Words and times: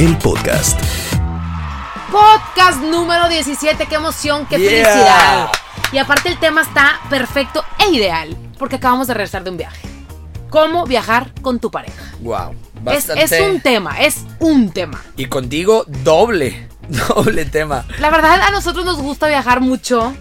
El 0.00 0.16
podcast. 0.16 0.80
Podcast 2.10 2.80
número 2.80 3.28
17. 3.28 3.84
Qué 3.84 3.96
emoción, 3.96 4.46
qué 4.46 4.56
Yeah. 4.56 4.70
felicidad. 4.70 5.48
Y 5.92 5.98
aparte 5.98 6.30
el 6.30 6.38
tema 6.38 6.62
está 6.62 6.98
perfecto 7.10 7.62
e 7.78 7.90
ideal. 7.94 8.34
Porque 8.58 8.76
acabamos 8.76 9.08
de 9.08 9.12
regresar 9.12 9.44
de 9.44 9.50
un 9.50 9.58
viaje. 9.58 9.86
¿Cómo 10.48 10.86
viajar 10.86 11.34
con 11.42 11.58
tu 11.58 11.70
pareja? 11.70 12.02
Wow. 12.20 12.52
Es, 12.86 13.08
Bastante. 13.08 13.24
es 13.24 13.40
un 13.42 13.60
tema, 13.60 14.00
es 14.00 14.24
un 14.38 14.70
tema. 14.70 15.04
Y 15.18 15.26
contigo, 15.26 15.84
doble. 15.86 16.66
Doble 16.88 17.44
tema. 17.44 17.84
La 17.98 18.08
verdad, 18.08 18.40
a 18.40 18.50
nosotros 18.52 18.86
nos 18.86 18.96
gusta 19.02 19.28
viajar 19.28 19.60
mucho, 19.60 20.14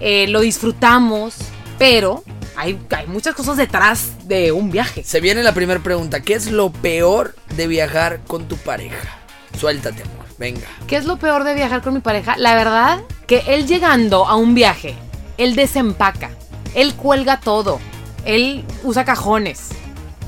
eh, 0.00 0.26
lo 0.28 0.40
disfrutamos, 0.40 1.34
pero 1.78 2.24
hay, 2.56 2.80
hay 2.96 3.06
muchas 3.06 3.34
cosas 3.34 3.58
detrás 3.58 4.26
de 4.26 4.50
un 4.50 4.70
viaje. 4.70 5.04
Se 5.04 5.20
viene 5.20 5.42
la 5.42 5.52
primera 5.52 5.78
pregunta. 5.80 6.22
¿Qué 6.22 6.32
es 6.32 6.50
lo 6.50 6.72
peor 6.72 7.36
de 7.54 7.66
viajar 7.66 8.20
con 8.26 8.48
tu 8.48 8.56
pareja? 8.56 9.25
Suéltate, 9.58 10.02
amor. 10.02 10.26
Venga. 10.38 10.66
¿Qué 10.86 10.96
es 10.96 11.04
lo 11.06 11.16
peor 11.18 11.44
de 11.44 11.54
viajar 11.54 11.80
con 11.82 11.94
mi 11.94 12.00
pareja? 12.00 12.36
La 12.36 12.54
verdad, 12.54 13.00
que 13.26 13.42
él 13.48 13.66
llegando 13.66 14.26
a 14.26 14.36
un 14.36 14.54
viaje, 14.54 14.94
él 15.38 15.56
desempaca, 15.56 16.30
él 16.74 16.94
cuelga 16.94 17.40
todo, 17.40 17.80
él 18.24 18.64
usa 18.82 19.04
cajones. 19.04 19.68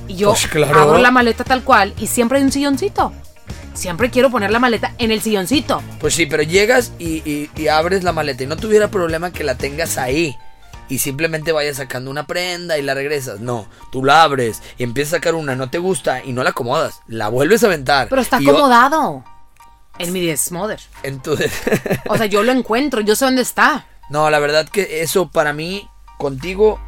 Y 0.06 0.16
yo 0.16 0.30
Pues 0.30 0.46
claro. 0.46 0.80
abro 0.80 0.98
la 0.98 1.10
maleta 1.10 1.44
tal 1.44 1.62
cual 1.62 1.92
y 1.98 2.06
siempre 2.06 2.38
hay 2.38 2.44
un 2.44 2.52
silloncito. 2.52 3.12
Siempre 3.74 4.10
quiero 4.10 4.30
poner 4.30 4.50
la 4.50 4.58
maleta 4.58 4.94
en 4.98 5.12
el 5.12 5.20
silloncito. 5.20 5.82
Pues 6.00 6.14
sí, 6.14 6.26
pero 6.26 6.42
llegas 6.42 6.92
y, 6.98 7.18
y- 7.30 7.50
y 7.54 7.68
abres 7.68 8.02
la 8.02 8.12
maleta 8.12 8.42
y 8.42 8.46
no 8.46 8.56
tuviera 8.56 8.88
problema 8.88 9.30
que 9.32 9.44
la 9.44 9.54
tengas 9.56 9.98
ahí. 9.98 10.34
Y 10.88 10.98
simplemente 10.98 11.52
vayas 11.52 11.76
sacando 11.76 12.10
una 12.10 12.26
prenda 12.26 12.78
y 12.78 12.82
la 12.82 12.94
regresas. 12.94 13.40
No, 13.40 13.66
tú 13.92 14.04
la 14.04 14.22
abres 14.22 14.62
y 14.78 14.84
empiezas 14.84 15.14
a 15.14 15.16
sacar 15.18 15.34
una, 15.34 15.54
no 15.54 15.68
te 15.70 15.78
gusta 15.78 16.24
y 16.24 16.32
no 16.32 16.42
la 16.42 16.50
acomodas. 16.50 17.00
La 17.06 17.28
vuelves 17.28 17.62
a 17.62 17.66
aventar. 17.66 18.08
Pero 18.08 18.22
está 18.22 18.38
acomodado. 18.38 19.24
En 19.98 20.12
mi 20.12 20.24
desmother. 20.24 20.80
Entonces... 21.02 21.52
O 22.08 22.16
sea, 22.16 22.26
yo 22.26 22.42
lo 22.42 22.52
encuentro, 22.58 23.00
yo 23.02 23.16
sé 23.16 23.24
dónde 23.24 23.42
está. 23.42 23.86
No, 24.10 24.30
la 24.30 24.38
verdad 24.38 24.66
que 24.68 25.02
eso 25.02 25.28
para 25.30 25.52
mí, 25.52 25.86
contigo, 26.16 26.80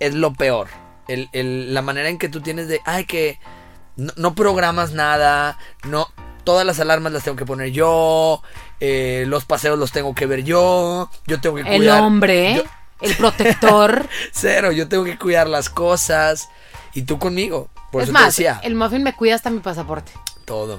es 0.00 0.14
lo 0.14 0.34
peor. 0.34 0.68
El, 1.06 1.30
el- 1.32 1.72
la 1.72 1.80
manera 1.82 2.08
en 2.10 2.18
que 2.18 2.28
tú 2.28 2.42
tienes 2.42 2.68
de, 2.68 2.80
ay, 2.84 3.06
que 3.06 3.38
no, 3.96 4.12
no 4.16 4.34
programas 4.34 4.92
nada, 4.92 5.56
no, 5.84 6.08
todas 6.44 6.66
las 6.66 6.78
alarmas 6.80 7.12
las 7.12 7.22
tengo 7.24 7.36
que 7.38 7.46
poner 7.46 7.70
yo, 7.70 8.42
eh, 8.80 9.24
los 9.26 9.46
paseos 9.46 9.78
los 9.78 9.90
tengo 9.92 10.14
que 10.14 10.26
ver 10.26 10.42
yo, 10.44 11.08
yo 11.26 11.40
tengo 11.40 11.56
que 11.56 11.62
El 11.62 11.78
cuidar. 11.78 12.02
hombre, 12.02 12.56
yo- 12.56 12.62
el 13.00 13.14
protector. 13.16 14.08
cero, 14.32 14.72
yo 14.72 14.88
tengo 14.88 15.04
que 15.04 15.18
cuidar 15.18 15.48
las 15.48 15.68
cosas. 15.70 16.48
Y 16.94 17.02
tú 17.02 17.18
conmigo. 17.18 17.68
Por 17.92 18.02
es 18.02 18.08
eso 18.08 18.16
te 18.16 18.22
más, 18.24 18.36
decía 18.36 18.60
el 18.64 18.74
muffin 18.74 19.02
me 19.02 19.14
cuida 19.14 19.34
hasta 19.34 19.50
mi 19.50 19.60
pasaporte. 19.60 20.12
todo. 20.44 20.78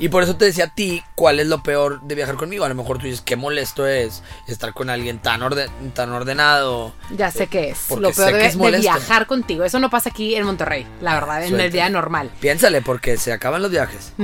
Y 0.00 0.10
por 0.10 0.22
eso 0.22 0.36
te 0.36 0.44
decía 0.44 0.66
a 0.66 0.74
ti 0.74 1.02
cuál 1.16 1.40
es 1.40 1.48
lo 1.48 1.64
peor 1.64 2.00
de 2.02 2.14
viajar 2.14 2.36
conmigo. 2.36 2.64
A 2.64 2.68
lo 2.68 2.76
mejor 2.76 2.98
tú 2.98 3.06
dices, 3.06 3.20
qué 3.20 3.34
molesto 3.34 3.84
es 3.84 4.22
estar 4.46 4.72
con 4.72 4.90
alguien 4.90 5.18
tan, 5.18 5.40
orde- 5.42 5.68
tan 5.92 6.12
ordenado. 6.12 6.92
Ya 7.16 7.32
sé 7.32 7.48
qué 7.48 7.70
es. 7.70 7.86
Porque 7.88 8.02
Lo 8.02 8.12
peor 8.12 8.32
de, 8.34 8.46
es 8.46 8.56
de 8.56 8.78
viajar 8.78 9.26
contigo. 9.26 9.64
Eso 9.64 9.80
no 9.80 9.90
pasa 9.90 10.10
aquí 10.10 10.36
en 10.36 10.44
Monterrey, 10.44 10.86
la 11.00 11.14
verdad, 11.14 11.42
en 11.42 11.58
el 11.58 11.72
día 11.72 11.88
normal. 11.90 12.30
Piénsale, 12.38 12.80
porque 12.80 13.16
se 13.16 13.32
acaban 13.32 13.60
los 13.60 13.72
viajes. 13.72 14.12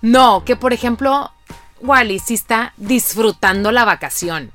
No, 0.00 0.44
que 0.44 0.56
por 0.56 0.72
ejemplo, 0.72 1.32
Wally 1.80 2.18
sí 2.18 2.34
está 2.34 2.72
disfrutando 2.76 3.70
la 3.72 3.84
vacación. 3.84 4.52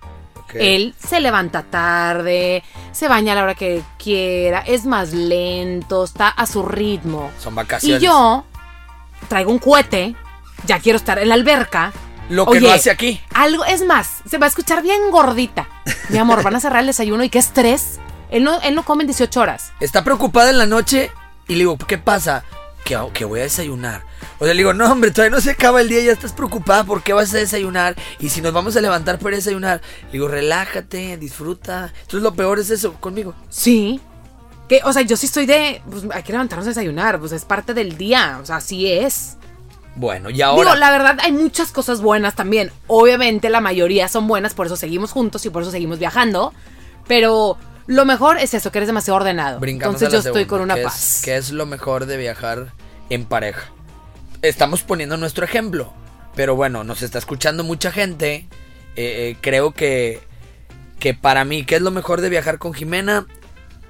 Él 0.54 0.96
se 0.98 1.20
levanta 1.20 1.64
tarde, 1.64 2.64
se 2.92 3.08
baña 3.08 3.34
a 3.34 3.36
la 3.36 3.44
hora 3.44 3.56
que 3.56 3.82
quiera, 3.98 4.60
es 4.60 4.86
más 4.86 5.14
lento, 5.14 6.04
está 6.04 6.30
a 6.30 6.46
su 6.46 6.64
ritmo. 6.64 7.32
Son 7.40 7.56
vacaciones. 7.56 8.02
Y 8.02 8.06
yo 8.06 8.46
traigo 9.28 9.52
un 9.52 9.60
cohete, 9.60 10.16
ya 10.66 10.80
quiero 10.80 10.98
estar 10.98 11.20
en 11.20 11.30
la 11.30 11.36
alberca. 11.36 11.92
Lo 12.30 12.46
que 12.46 12.60
no 12.60 12.70
hace 12.70 12.92
aquí. 12.92 13.22
Algo, 13.34 13.64
es 13.66 13.86
más, 13.86 14.22
se 14.30 14.38
va 14.38 14.46
a 14.48 14.50
escuchar 14.50 14.82
bien 14.82 15.12
gordita. 15.12 15.68
Mi 16.10 16.18
amor, 16.18 16.44
van 16.44 16.56
a 16.56 16.60
cerrar 16.60 16.82
el 16.82 16.88
desayuno 16.88 17.24
y 17.24 17.30
qué 17.30 17.40
estrés. 17.40 18.00
Él 18.30 18.44
no, 18.44 18.60
él 18.62 18.76
no 18.76 18.84
come 18.84 19.04
en 19.04 19.08
18 19.08 19.40
horas. 19.40 19.72
Está 19.80 20.04
preocupada 20.04 20.50
en 20.50 20.58
la 20.58 20.66
noche 20.66 21.12
y 21.48 21.54
le 21.54 21.60
digo, 21.60 21.78
¿qué 21.78 21.98
pasa? 21.98 22.44
Que, 22.88 23.26
voy 23.26 23.42
a 23.42 23.44
desayunar. 23.44 24.04
O 24.40 24.46
sea, 24.46 24.54
le 24.54 24.60
digo, 24.60 24.74
no, 24.74 24.90
hombre, 24.90 25.12
todavía 25.12 25.36
no 25.36 25.42
se 25.42 25.52
acaba 25.52 25.82
el 25.82 25.90
día, 25.90 26.02
ya 26.02 26.14
estás 26.14 26.32
preocupada, 26.32 26.86
¿por 26.86 27.04
qué 27.04 27.12
vas 27.12 27.34
a 27.34 27.38
desayunar? 27.38 27.98
Y 28.18 28.30
si 28.30 28.40
nos 28.40 28.54
vamos 28.54 28.78
a 28.78 28.82
levantar 28.82 29.20
para 29.20 29.36
desayunar, 29.36 29.82
le 30.06 30.12
digo, 30.14 30.30
relájate, 30.30 31.18
disfruta. 31.18 31.92
Entonces 31.94 32.22
lo 32.22 32.34
peor 32.34 32.60
es 32.60 32.70
eso 32.70 32.94
conmigo. 32.94 33.36
Sí. 33.50 34.00
Que, 34.70 34.80
o 34.86 34.94
sea, 34.94 35.02
yo 35.02 35.18
sí 35.18 35.26
estoy 35.26 35.46
de. 35.46 35.82
Pues 35.90 36.06
hay 36.14 36.24
que 36.24 36.32
levantarnos 36.32 36.66
a 36.66 36.70
desayunar, 36.70 37.20
pues 37.20 37.34
es 37.34 37.44
parte 37.44 37.74
del 37.74 37.98
día. 37.98 38.40
O 38.42 38.46
sea, 38.46 38.58
así 38.58 38.90
es. 38.90 39.36
Bueno, 39.98 40.30
y 40.30 40.42
ahora. 40.42 40.72
Digo, 40.72 40.76
la 40.76 40.90
verdad, 40.90 41.18
hay 41.22 41.34
muchas 41.34 41.74
cosas 41.74 42.00
buenas 42.00 42.36
también. 42.36 42.72
Obviamente, 42.88 43.50
la 43.50 43.60
mayoría 43.60 44.08
son 44.08 44.28
buenas, 44.28 44.54
por 44.54 44.68
eso 44.68 44.78
seguimos 44.78 45.12
juntos 45.12 45.46
y 45.46 45.50
por 45.50 45.64
eso 45.64 45.72
seguimos 45.72 46.00
viajando. 46.00 46.54
Pero 47.06 47.58
lo 47.88 48.06
mejor 48.06 48.38
es 48.38 48.54
eso, 48.54 48.72
que 48.72 48.78
eres 48.80 48.88
demasiado 48.88 49.16
ordenado. 49.18 49.60
Brincamos 49.60 49.96
Entonces 50.02 50.24
yo 50.24 50.30
estoy 50.30 50.46
con 50.46 50.62
una 50.62 50.76
que 50.76 50.82
es- 50.82 50.86
paz. 50.88 51.22
que 51.24 51.36
es 51.38 51.52
lo 51.52 51.66
mejor 51.66 52.06
de 52.06 52.18
viajar 52.18 52.74
en 53.10 53.26
pareja? 53.26 53.72
Estamos 54.42 54.84
poniendo 54.84 55.18
nuestro 55.18 55.44
ejemplo. 55.46 55.94
Pero 56.36 56.56
bueno, 56.56 56.84
nos 56.84 57.02
está 57.02 57.18
escuchando 57.18 57.64
mucha 57.64 57.92
gente. 57.92 58.48
eh, 59.00 59.30
eh, 59.32 59.38
creo 59.42 59.72
que, 59.74 60.20
que 61.00 61.14
para 61.14 61.46
mí, 61.46 61.64
¿qué 61.66 61.76
es 61.76 61.82
lo 61.82 61.92
mejor 61.92 62.22
de 62.22 62.30
viajar 62.30 62.58
con 62.60 62.74
Jimena? 62.74 63.26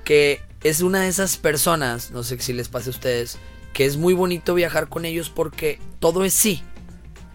Que 0.03 0.41
es 0.63 0.81
una 0.81 1.01
de 1.01 1.07
esas 1.07 1.37
personas, 1.37 2.11
no 2.11 2.23
sé 2.23 2.37
si 2.39 2.51
les 2.53 2.67
pase 2.67 2.89
a 2.89 2.91
ustedes, 2.91 3.37
que 3.73 3.85
es 3.85 3.95
muy 3.97 4.13
bonito 4.13 4.53
viajar 4.53 4.87
con 4.89 5.05
ellos 5.05 5.29
porque 5.29 5.79
todo 5.99 6.23
es 6.25 6.33
sí. 6.33 6.61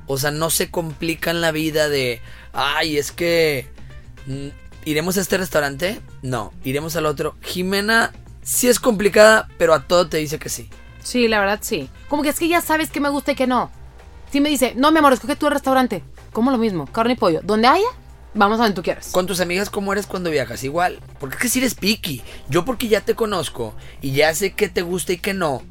O 0.06 0.18
sea, 0.18 0.30
no 0.30 0.50
se 0.50 0.70
complican 0.70 1.40
la 1.40 1.50
vida 1.52 1.88
de, 1.88 2.20
ay, 2.52 2.98
es 2.98 3.10
que 3.12 3.66
mm, 4.26 4.48
iremos 4.84 5.16
a 5.16 5.20
este 5.20 5.38
restaurante. 5.38 6.00
No, 6.22 6.52
iremos 6.64 6.96
al 6.96 7.06
otro. 7.06 7.36
Jimena 7.42 8.12
sí 8.42 8.68
es 8.68 8.80
complicada, 8.80 9.48
pero 9.58 9.74
a 9.74 9.86
todo 9.86 10.08
te 10.08 10.18
dice 10.18 10.38
que 10.38 10.48
sí. 10.48 10.68
Sí, 11.02 11.28
la 11.28 11.40
verdad, 11.40 11.60
sí. 11.62 11.88
Como 12.08 12.22
que 12.22 12.28
es 12.28 12.38
que 12.38 12.48
ya 12.48 12.60
sabes 12.60 12.90
que 12.90 13.00
me 13.00 13.08
gusta 13.08 13.32
y 13.32 13.34
que 13.34 13.46
no. 13.46 13.70
Si 14.30 14.40
me 14.40 14.48
dice, 14.48 14.74
no, 14.76 14.92
mi 14.92 14.98
amor, 14.98 15.12
escoge 15.12 15.36
tú 15.36 15.46
el 15.46 15.52
restaurante. 15.52 16.02
Como 16.32 16.50
lo 16.50 16.58
mismo, 16.58 16.86
carne 16.86 17.14
y 17.14 17.16
pollo. 17.16 17.40
Donde 17.42 17.68
haya, 17.68 17.88
vamos 18.34 18.58
a 18.58 18.62
donde 18.62 18.76
tú 18.76 18.82
quieras. 18.82 19.10
Con 19.12 19.26
tus 19.26 19.40
amigas, 19.40 19.68
¿cómo 19.68 19.92
eres 19.92 20.06
cuando 20.06 20.30
viajas? 20.30 20.64
Igual. 20.64 21.00
Porque 21.20 21.36
es 21.36 21.42
que 21.42 21.48
si 21.48 21.58
eres 21.58 21.74
picky. 21.74 22.22
Yo 22.48 22.64
porque 22.64 22.88
ya 22.88 23.00
te 23.00 23.14
conozco 23.14 23.74
y 24.00 24.12
ya 24.12 24.34
sé 24.34 24.52
qué 24.52 24.68
te 24.68 24.82
gusta 24.82 25.12
y 25.12 25.18
qué 25.18 25.34
no, 25.34 25.62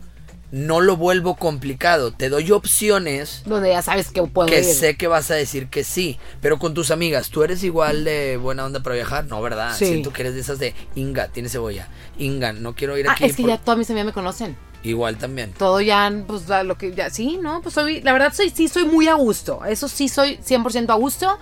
no 0.51 0.81
lo 0.81 0.97
vuelvo 0.97 1.35
complicado. 1.35 2.12
Te 2.12 2.29
doy 2.29 2.51
opciones 2.51 3.44
Donde 3.45 3.69
ya 3.69 3.81
sabes 3.81 4.09
que 4.12 4.22
puedo 4.23 4.47
que 4.50 4.59
ir. 4.59 4.66
sé 4.66 4.95
que 4.97 5.07
vas 5.07 5.31
a 5.31 5.35
decir 5.35 5.67
que 5.67 5.84
sí. 5.84 6.19
Pero 6.41 6.59
con 6.59 6.73
tus 6.73 6.91
amigas, 6.91 7.29
¿tú 7.29 7.44
eres 7.44 7.63
igual 7.63 8.03
de 8.03 8.38
buena 8.38 8.66
onda 8.66 8.81
para 8.84 8.95
viajar? 8.95 9.25
No, 9.25 9.41
¿verdad? 9.41 9.75
Sí. 9.78 9.85
Siento 9.85 10.11
que 10.11 10.22
eres 10.23 10.35
de 10.35 10.41
esas 10.41 10.59
de 10.59 10.75
Inga, 10.95 11.29
tiene 11.29 11.47
cebolla. 11.50 11.88
Inga, 12.17 12.53
no 12.53 12.76
quiero 12.76 12.97
ir 12.97 13.08
Ah, 13.08 13.14
aquí. 13.14 13.26
es 13.26 13.35
que 13.35 13.43
por-". 13.43 13.49
ya 13.52 13.58
todas 13.58 13.78
mis 13.78 13.90
amigas 13.90 14.08
me 14.08 14.14
conocen. 14.14 14.58
Igual 14.84 15.17
también. 15.17 15.53
todo 15.53 15.79
ya, 15.79 16.11
pues 16.26 16.47
lo 16.66 16.76
que 16.78 16.93
ya, 16.96 17.09
sí, 17.11 17.37
¿no? 17.40 17.61
Pues 17.61 17.76
soy, 17.76 18.02
la 18.02 18.14
verdad 18.14 18.34
soy, 18.34 18.49
sí 18.49 18.67
soy 18.67 18.84
muy 18.85 19.08
a 19.08 19.14
gusto, 19.14 19.64
eso 19.64 19.87
sí 19.87 20.09
soy 20.09 20.37
100% 20.43 20.90
a 20.90 20.96
gusto, 20.96 21.37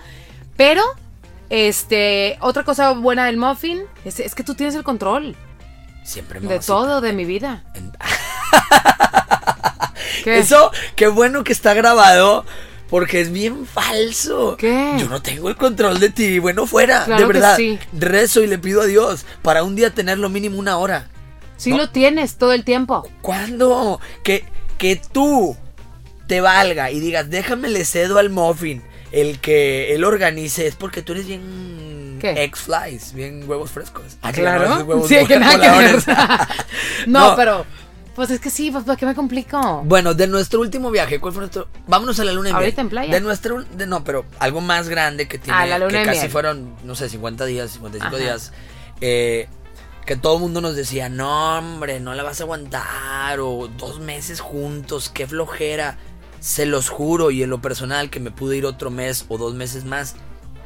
pero, 0.58 0.82
este, 1.48 2.36
otra 2.42 2.64
cosa 2.64 2.92
buena 2.92 3.24
del 3.24 3.38
muffin 3.38 3.80
es, 4.04 4.20
es 4.20 4.34
que 4.34 4.44
tú 4.44 4.54
tienes 4.54 4.74
el 4.74 4.82
control 4.84 5.34
Siempre 6.04 6.38
de 6.40 6.46
mamacita. 6.48 6.66
todo 6.66 7.00
de 7.00 7.12
mi 7.14 7.24
vida. 7.24 7.64
En- 7.74 7.92
¿Qué? 10.24 10.38
Eso, 10.38 10.70
qué 10.96 11.08
bueno 11.08 11.44
que 11.44 11.52
está 11.52 11.74
grabado. 11.74 12.44
Porque 12.88 13.20
es 13.20 13.30
bien 13.30 13.66
falso. 13.66 14.56
¿Qué? 14.56 14.94
Yo 14.98 15.08
no 15.08 15.22
tengo 15.22 15.48
el 15.48 15.54
control 15.56 16.00
de 16.00 16.10
ti. 16.10 16.40
Bueno, 16.40 16.66
fuera. 16.66 17.04
Claro 17.04 17.20
de 17.20 17.26
que 17.28 17.32
verdad. 17.38 17.56
sí. 17.56 17.78
Rezo 17.92 18.42
y 18.42 18.48
le 18.48 18.58
pido 18.58 18.82
a 18.82 18.86
Dios 18.86 19.26
para 19.42 19.62
un 19.62 19.76
día 19.76 19.94
tener 19.94 20.18
lo 20.18 20.28
mínimo 20.28 20.58
una 20.58 20.76
hora. 20.76 21.08
Sí 21.56 21.70
no. 21.70 21.76
lo 21.76 21.90
tienes 21.90 22.34
todo 22.34 22.52
el 22.52 22.64
tiempo. 22.64 23.08
¿Cuándo? 23.22 24.00
Que, 24.24 24.44
que 24.76 24.96
tú 24.96 25.56
te 26.26 26.40
valga 26.40 26.90
y 26.90 26.98
digas, 26.98 27.30
déjame 27.30 27.68
le 27.68 27.84
cedo 27.84 28.18
al 28.18 28.28
muffin 28.30 28.82
el 29.12 29.38
que 29.38 29.94
él 29.94 30.02
organice. 30.02 30.66
Es 30.66 30.74
porque 30.74 31.02
tú 31.02 31.12
eres 31.12 31.28
bien 31.28 32.18
¿Qué? 32.20 32.30
egg 32.42 32.56
flies, 32.56 33.12
bien 33.12 33.48
huevos 33.48 33.70
frescos. 33.70 34.16
Ah, 34.20 34.32
que 34.32 34.40
claro. 34.40 34.84
huevos 34.84 35.06
sí, 35.08 35.16
que 35.28 35.38
nada 35.38 35.60
que 35.60 35.78
ver. 35.78 36.02
No. 37.06 37.36
pero. 37.36 37.64
Pues 38.14 38.30
es 38.30 38.40
que 38.40 38.50
sí, 38.50 38.70
pues 38.70 38.84
¿para 38.84 38.96
qué 38.96 39.06
me 39.06 39.14
complico? 39.14 39.82
Bueno, 39.84 40.14
de 40.14 40.26
nuestro 40.26 40.60
último 40.60 40.90
viaje, 40.90 41.20
¿cuál 41.20 41.32
fue 41.32 41.40
nuestro? 41.40 41.68
Vámonos 41.86 42.18
a 42.20 42.24
la 42.24 42.32
luna 42.32 42.48
de 42.48 42.54
miel. 42.54 42.64
Ahorita 42.64 42.80
en 42.82 42.88
playa. 42.88 43.14
De 43.14 43.20
nuestro, 43.20 43.62
de, 43.62 43.86
no, 43.86 44.02
pero 44.04 44.24
algo 44.38 44.60
más 44.60 44.88
grande 44.88 45.28
que 45.28 45.38
tiene, 45.38 45.58
Ah, 45.58 45.66
la 45.66 45.78
luna 45.78 45.90
que 45.92 45.98
de 46.00 46.04
casi 46.04 46.18
miel. 46.20 46.30
fueron, 46.30 46.74
no 46.84 46.94
sé, 46.94 47.08
50 47.08 47.44
días, 47.46 47.70
55 47.70 48.08
Ajá. 48.08 48.16
días, 48.22 48.52
eh, 49.00 49.48
que 50.06 50.16
todo 50.16 50.34
el 50.36 50.40
mundo 50.40 50.60
nos 50.60 50.74
decía, 50.74 51.08
no, 51.08 51.58
hombre, 51.58 52.00
no 52.00 52.14
la 52.14 52.22
vas 52.24 52.40
a 52.40 52.44
aguantar, 52.44 53.38
o 53.40 53.68
dos 53.78 54.00
meses 54.00 54.40
juntos, 54.40 55.08
qué 55.08 55.26
flojera. 55.26 55.96
Se 56.40 56.66
los 56.66 56.88
juro, 56.88 57.30
y 57.30 57.42
en 57.42 57.50
lo 57.50 57.60
personal, 57.60 58.10
que 58.10 58.18
me 58.18 58.30
pude 58.32 58.56
ir 58.56 58.66
otro 58.66 58.90
mes 58.90 59.24
o 59.28 59.38
dos 59.38 59.54
meses 59.54 59.84
más, 59.84 60.16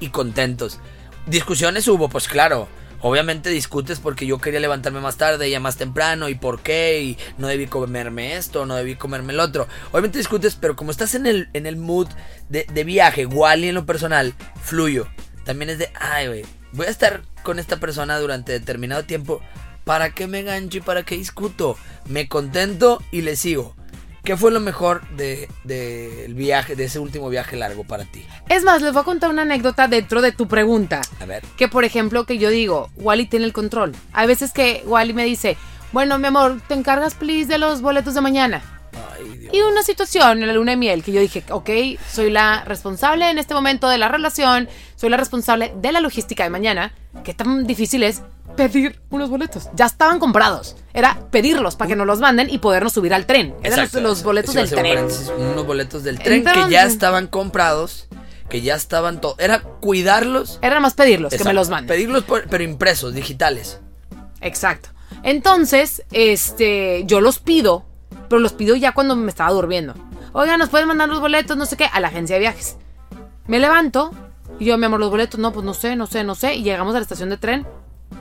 y 0.00 0.08
contentos. 0.08 0.79
Discusiones 1.26 1.87
hubo, 1.88 2.08
pues 2.08 2.26
claro. 2.26 2.69
Obviamente 3.06 3.50
discutes 3.50 4.00
porque 4.00 4.24
yo 4.24 4.38
quería 4.38 4.60
levantarme 4.60 4.98
más 4.98 5.18
tarde, 5.18 5.44
ella 5.44 5.60
más 5.60 5.76
temprano, 5.76 6.30
y 6.30 6.36
por 6.36 6.62
qué, 6.62 7.02
y 7.02 7.18
no 7.36 7.48
debí 7.48 7.66
comerme 7.66 8.34
esto, 8.36 8.64
no 8.64 8.76
debí 8.76 8.94
comerme 8.94 9.34
el 9.34 9.40
otro. 9.40 9.68
Obviamente 9.90 10.16
discutes, 10.16 10.56
pero 10.56 10.74
como 10.74 10.90
estás 10.90 11.14
en 11.14 11.26
el, 11.26 11.50
en 11.52 11.66
el 11.66 11.76
mood 11.76 12.08
de, 12.48 12.64
de 12.72 12.82
viaje, 12.82 13.20
igual 13.20 13.62
y 13.62 13.68
en 13.68 13.74
lo 13.74 13.84
personal, 13.84 14.32
fluyo. 14.62 15.06
También 15.44 15.68
es 15.68 15.76
de, 15.76 15.90
ay, 16.00 16.28
güey, 16.28 16.46
voy 16.72 16.86
a 16.86 16.90
estar 16.90 17.20
con 17.42 17.58
esta 17.58 17.78
persona 17.78 18.18
durante 18.18 18.52
determinado 18.52 19.04
tiempo. 19.04 19.42
¿Para 19.84 20.14
qué 20.14 20.26
me 20.26 20.42
gancho 20.42 20.78
y 20.78 20.80
para 20.80 21.02
qué 21.02 21.18
discuto? 21.18 21.76
Me 22.06 22.26
contento 22.26 23.02
y 23.12 23.20
le 23.20 23.36
sigo. 23.36 23.76
¿Qué 24.24 24.38
fue 24.38 24.50
lo 24.50 24.60
mejor 24.60 25.06
del 25.10 25.48
de, 25.64 26.32
viaje, 26.34 26.76
de 26.76 26.84
ese 26.84 26.98
último 26.98 27.28
viaje 27.28 27.56
largo 27.56 27.84
para 27.84 28.06
ti? 28.06 28.24
Es 28.48 28.64
más, 28.64 28.80
les 28.80 28.94
voy 28.94 29.02
a 29.02 29.04
contar 29.04 29.28
una 29.28 29.42
anécdota 29.42 29.86
dentro 29.86 30.22
de 30.22 30.32
tu 30.32 30.48
pregunta. 30.48 31.02
A 31.20 31.26
ver. 31.26 31.44
Que 31.58 31.68
por 31.68 31.84
ejemplo, 31.84 32.24
que 32.24 32.38
yo 32.38 32.48
digo, 32.48 32.88
Wally 32.96 33.26
tiene 33.26 33.44
el 33.44 33.52
control. 33.52 33.94
Hay 34.14 34.26
veces 34.26 34.52
que 34.52 34.82
Wally 34.86 35.12
me 35.12 35.26
dice, 35.26 35.58
bueno, 35.92 36.18
mi 36.18 36.28
amor, 36.28 36.58
te 36.66 36.72
encargas, 36.72 37.14
please, 37.14 37.46
de 37.48 37.58
los 37.58 37.82
boletos 37.82 38.14
de 38.14 38.22
mañana. 38.22 38.62
Ay, 39.14 39.28
Dios. 39.36 39.52
Y 39.52 39.60
una 39.60 39.82
situación 39.82 40.40
en 40.40 40.46
la 40.46 40.54
luna 40.54 40.70
de 40.70 40.78
miel 40.78 41.04
que 41.04 41.12
yo 41.12 41.20
dije, 41.20 41.44
ok, 41.50 41.68
soy 42.10 42.30
la 42.30 42.64
responsable 42.64 43.28
en 43.28 43.36
este 43.36 43.52
momento 43.52 43.90
de 43.90 43.98
la 43.98 44.08
relación, 44.08 44.70
soy 44.96 45.10
la 45.10 45.18
responsable 45.18 45.74
de 45.76 45.92
la 45.92 46.00
logística 46.00 46.44
de 46.44 46.50
mañana. 46.50 46.94
¿Qué 47.24 47.34
tan 47.34 47.66
difícil 47.66 48.02
es 48.02 48.22
pedir 48.56 49.00
unos 49.10 49.30
boletos? 49.30 49.68
Ya 49.74 49.86
estaban 49.86 50.18
comprados. 50.18 50.76
Era 50.92 51.18
pedirlos 51.30 51.76
para 51.76 51.88
que 51.88 51.96
nos 51.96 52.06
los 52.06 52.20
manden 52.20 52.48
y 52.50 52.58
podernos 52.58 52.92
subir 52.92 53.12
al 53.14 53.26
tren. 53.26 53.54
Eran 53.62 53.78
Exacto, 53.80 54.00
los 54.00 54.22
boletos 54.22 54.54
del 54.54 54.70
tren. 54.70 55.06
Unos 55.38 55.66
boletos 55.66 56.02
del 56.04 56.18
tren 56.18 56.44
que 56.44 56.70
ya 56.70 56.84
estaban 56.84 57.26
comprados, 57.26 58.06
que 58.48 58.60
ya 58.62 58.74
estaban 58.74 59.20
todo. 59.20 59.34
Era 59.38 59.60
cuidarlos. 59.62 60.58
Era 60.62 60.80
más 60.80 60.94
pedirlos 60.94 61.32
que 61.34 61.42
me 61.44 61.52
los 61.52 61.68
manden. 61.70 61.88
Pedirlos, 61.88 62.24
por- 62.24 62.46
pero 62.48 62.62
impresos, 62.64 63.14
digitales. 63.14 63.80
Exacto. 64.40 64.90
Entonces, 65.22 66.02
este, 66.12 67.04
yo 67.06 67.20
los 67.20 67.38
pido, 67.38 67.84
pero 68.28 68.40
los 68.40 68.52
pido 68.52 68.76
ya 68.76 68.92
cuando 68.92 69.16
me 69.16 69.30
estaba 69.30 69.50
durmiendo. 69.52 69.94
Oiga, 70.32 70.56
nos 70.56 70.68
pueden 70.68 70.88
mandar 70.88 71.08
los 71.08 71.20
boletos, 71.20 71.56
no 71.56 71.64
sé 71.66 71.76
qué, 71.76 71.86
a 71.92 72.00
la 72.00 72.08
agencia 72.08 72.36
de 72.36 72.40
viajes. 72.40 72.76
Me 73.46 73.58
levanto 73.58 74.10
y 74.58 74.66
yo, 74.66 74.76
mi 74.78 74.86
amor, 74.86 75.00
los 75.00 75.10
boletos, 75.10 75.38
no, 75.40 75.52
pues 75.52 75.64
no 75.64 75.74
sé, 75.74 75.96
no 75.96 76.06
sé, 76.06 76.24
no 76.24 76.34
sé. 76.34 76.54
Y 76.54 76.62
llegamos 76.62 76.94
a 76.94 76.98
la 76.98 77.02
estación 77.02 77.30
de 77.30 77.36
tren. 77.36 77.66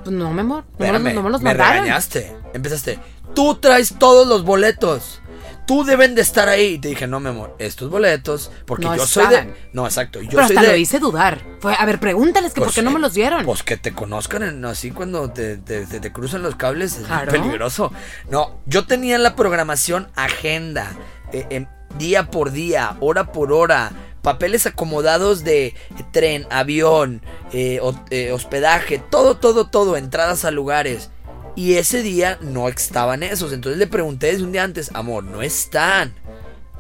Pues 0.04 0.16
no, 0.16 0.32
mi 0.32 0.42
amor, 0.42 0.64
no, 0.80 1.00
me 1.00 1.14
no 1.14 1.24
me 1.24 1.30
los 1.30 1.42
me 1.42 1.50
mandaron. 1.52 1.84
regañaste. 1.84 2.36
Empezaste. 2.54 3.00
Tú 3.34 3.56
traes 3.56 3.96
todos 3.98 4.28
los 4.28 4.44
boletos. 4.44 5.20
Tú 5.66 5.86
deben 5.86 6.14
de 6.14 6.22
estar 6.22 6.50
ahí. 6.50 6.74
Y 6.74 6.80
te 6.80 6.90
dije, 6.90 7.08
no, 7.08 7.22
mi 7.22 7.30
amor, 7.30 7.56
estos 7.58 7.90
boletos, 7.90 8.52
porque 8.66 8.84
No 8.86 8.98
yo 8.98 9.08
soy 9.08 9.28
de. 9.28 9.54
No, 9.72 9.86
exacto. 9.86 10.22
Yo 10.22 10.30
pero 10.32 10.48
soy 10.48 10.58
hasta 10.58 10.68
de. 10.68 10.74
lo 10.74 10.78
hice 10.82 11.00
dudar. 11.00 11.42
Fue, 11.62 11.74
a 11.74 11.86
ver, 11.86 12.02
pregúntales 12.02 12.52
que 12.54 12.60
por 12.60 12.66
Pues, 12.68 12.76
qué 12.76 12.82
no 12.82 12.92
me 12.92 13.00
los 13.00 13.14
dieron. 13.14 13.46
Pues 13.46 13.64
que 13.64 13.78
te 13.78 13.94
conozcan 13.94 14.44
en- 14.44 14.66
así 14.66 14.92
cuando 14.92 15.30
te, 15.32 15.56
te- 15.58 15.86
te- 15.86 16.00
te 16.02 16.12
cruzan 16.12 16.44
los 16.44 16.56
cables 16.58 16.98
es 16.98 17.06
Claro. 17.08 17.32
peligroso. 17.32 17.94
No, 18.30 18.60
yo 18.66 18.86
tenía 18.86 19.18
la 19.18 19.36
programación 19.38 20.10
agenda, 20.16 20.92
eh, 21.32 21.48
em, 21.50 21.66
día 21.98 22.30
por 22.30 22.52
día, 22.52 22.98
hora 23.00 23.32
por 23.32 23.54
hora, 23.54 23.92
papeles 24.24 24.66
acomodados 24.66 25.44
de 25.44 25.76
tren, 26.12 26.48
avión, 26.50 27.22
eh, 27.52 27.80
eh, 28.10 28.32
hospedaje, 28.32 28.98
todo, 28.98 29.38
todo, 29.38 29.68
todo, 29.68 29.98
entradas 29.98 30.46
a 30.46 30.52
lugares. 30.52 31.12
Y 31.56 31.76
ese 31.76 32.02
día 32.02 32.40
no 32.42 32.68
estaban 32.68 33.22
esos. 33.22 33.54
Entonces 33.54 33.78
le 33.78 33.86
pregunté 33.86 34.28
desde 34.28 34.44
un 34.44 34.52
día 34.52 34.64
antes, 34.64 34.90
amor, 34.96 35.24
no 35.24 35.44
están. 35.44 36.16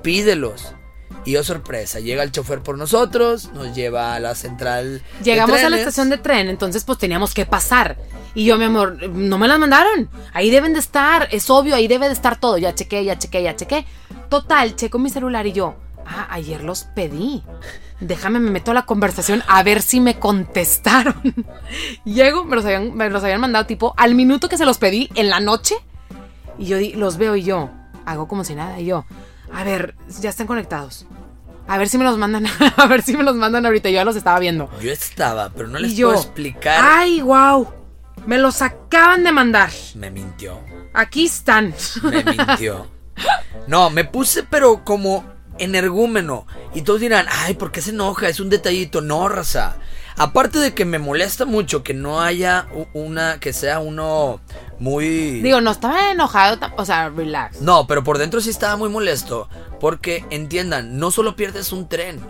Pídelos. 0.01 0.73
Y 1.25 1.37
oh 1.37 1.43
sorpresa, 1.43 1.99
llega 1.99 2.23
el 2.23 2.31
chofer 2.31 2.61
por 2.61 2.77
nosotros, 2.77 3.49
nos 3.53 3.73
lleva 3.73 4.15
a 4.15 4.19
la 4.19 4.35
central. 4.35 5.01
de 5.19 5.23
Llegamos 5.23 5.61
a 5.61 5.69
la 5.69 5.77
estación 5.77 6.09
de 6.09 6.17
tren, 6.17 6.49
entonces 6.49 6.83
pues 6.83 6.97
teníamos 6.97 7.33
que 7.33 7.45
pasar. 7.45 7.97
Y 8.35 8.45
yo, 8.45 8.57
mi 8.57 8.65
amor, 8.65 9.09
no 9.09 9.37
me 9.37 9.47
las 9.47 9.59
mandaron. 9.59 10.09
Ahí 10.33 10.49
deben 10.49 10.73
de 10.73 10.79
estar, 10.79 11.29
es 11.31 11.49
obvio, 11.49 11.75
ahí 11.75 11.87
debe 11.87 12.07
de 12.07 12.13
estar 12.13 12.39
todo. 12.39 12.57
Ya 12.57 12.75
chequé, 12.75 13.05
ya 13.05 13.17
chequé, 13.17 13.43
ya 13.43 13.55
chequé. 13.55 13.85
Total, 14.27 14.75
checo 14.75 14.99
mi 14.99 15.09
celular 15.09 15.47
y 15.47 15.53
yo, 15.53 15.75
ah, 16.05 16.27
ayer 16.29 16.63
los 16.63 16.83
pedí. 16.85 17.43
Déjame, 17.99 18.39
me 18.39 18.51
meto 18.51 18.71
a 18.71 18.73
la 18.73 18.85
conversación 18.85 19.43
a 19.47 19.63
ver 19.63 19.81
si 19.81 19.99
me 19.99 20.19
contestaron. 20.19 21.21
Llego, 22.05 22.43
me 22.45 22.55
los 22.55 22.65
habían, 22.65 22.95
me 22.95 23.09
los 23.09 23.23
habían 23.23 23.41
mandado 23.41 23.65
tipo 23.65 23.93
al 23.97 24.15
minuto 24.15 24.49
que 24.49 24.57
se 24.57 24.65
los 24.65 24.77
pedí 24.77 25.09
en 25.15 25.29
la 25.29 25.39
noche. 25.39 25.75
Y 26.57 26.65
yo 26.65 26.77
di- 26.77 26.93
los 26.93 27.17
veo 27.17 27.35
y 27.35 27.43
yo 27.43 27.69
hago 28.05 28.27
como 28.27 28.43
si 28.43 28.55
nada. 28.55 28.79
Y 28.79 28.85
yo, 28.85 29.05
a 29.53 29.63
ver, 29.63 29.95
ya 30.19 30.29
están 30.29 30.47
conectados. 30.47 31.05
A 31.67 31.77
ver 31.77 31.87
si 31.87 31.97
me 31.97 32.03
los 32.03 32.17
mandan, 32.17 32.45
a 32.77 32.87
ver 32.87 33.01
si 33.03 33.15
me 33.15 33.23
los 33.23 33.35
mandan 33.35 33.65
ahorita. 33.65 33.89
Yo 33.89 33.95
ya 33.95 34.05
los 34.05 34.15
estaba 34.17 34.39
viendo. 34.39 34.69
Yo 34.81 34.91
estaba, 34.91 35.49
pero 35.49 35.69
no 35.69 35.79
les 35.79 35.95
yo, 35.95 36.09
puedo 36.09 36.19
explicar. 36.21 36.79
Ay, 36.83 37.21
wow. 37.21 37.67
Me 38.25 38.37
los 38.37 38.61
acaban 38.61 39.23
de 39.23 39.31
mandar. 39.31 39.69
Me 39.95 40.11
mintió. 40.11 40.59
Aquí 40.93 41.25
están. 41.25 41.73
Me 42.03 42.23
mintió. 42.23 42.87
No, 43.67 43.89
me 43.91 44.03
puse, 44.03 44.43
pero 44.43 44.83
como 44.83 45.23
energúmeno. 45.57 46.45
Y 46.73 46.81
todos 46.81 46.99
dirán, 46.99 47.27
ay, 47.29 47.53
¿por 47.55 47.71
qué 47.71 47.81
se 47.81 47.91
enoja? 47.91 48.27
Es 48.27 48.39
un 48.39 48.49
detallito. 48.49 49.01
No, 49.01 49.29
raza. 49.29 49.77
Aparte 50.15 50.59
de 50.59 50.73
que 50.73 50.85
me 50.85 50.99
molesta 50.99 51.45
mucho 51.45 51.83
que 51.83 51.93
no 51.93 52.21
haya 52.21 52.67
una, 52.93 53.39
que 53.39 53.51
sea 53.51 53.79
uno 53.79 54.39
muy... 54.79 55.41
Digo, 55.41 55.59
no 55.59 55.71
estaba 55.71 56.11
enojado, 56.11 56.59
o 56.77 56.85
sea, 56.85 57.09
relax. 57.09 57.61
No, 57.61 57.87
pero 57.87 58.03
por 58.03 58.19
dentro 58.19 58.39
sí 58.39 58.51
estaba 58.51 58.75
muy 58.75 58.89
molesto. 58.89 59.49
Porque 59.79 60.23
entiendan, 60.29 60.99
no 60.99 61.09
solo 61.09 61.35
pierdes 61.35 61.71
un 61.71 61.89
tren, 61.89 62.21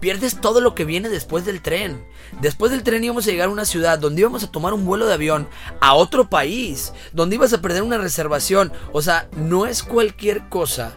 pierdes 0.00 0.40
todo 0.40 0.60
lo 0.60 0.74
que 0.74 0.84
viene 0.84 1.10
después 1.10 1.44
del 1.44 1.60
tren. 1.60 2.02
Después 2.40 2.72
del 2.72 2.82
tren 2.82 3.04
íbamos 3.04 3.26
a 3.26 3.30
llegar 3.30 3.48
a 3.48 3.52
una 3.52 3.66
ciudad 3.66 3.98
donde 3.98 4.22
íbamos 4.22 4.42
a 4.42 4.50
tomar 4.50 4.72
un 4.72 4.86
vuelo 4.86 5.06
de 5.06 5.14
avión 5.14 5.48
a 5.80 5.94
otro 5.94 6.30
país, 6.30 6.94
donde 7.12 7.36
ibas 7.36 7.52
a 7.52 7.60
perder 7.60 7.82
una 7.82 7.98
reservación. 7.98 8.72
O 8.92 9.02
sea, 9.02 9.28
no 9.36 9.66
es 9.66 9.82
cualquier 9.82 10.48
cosa 10.48 10.94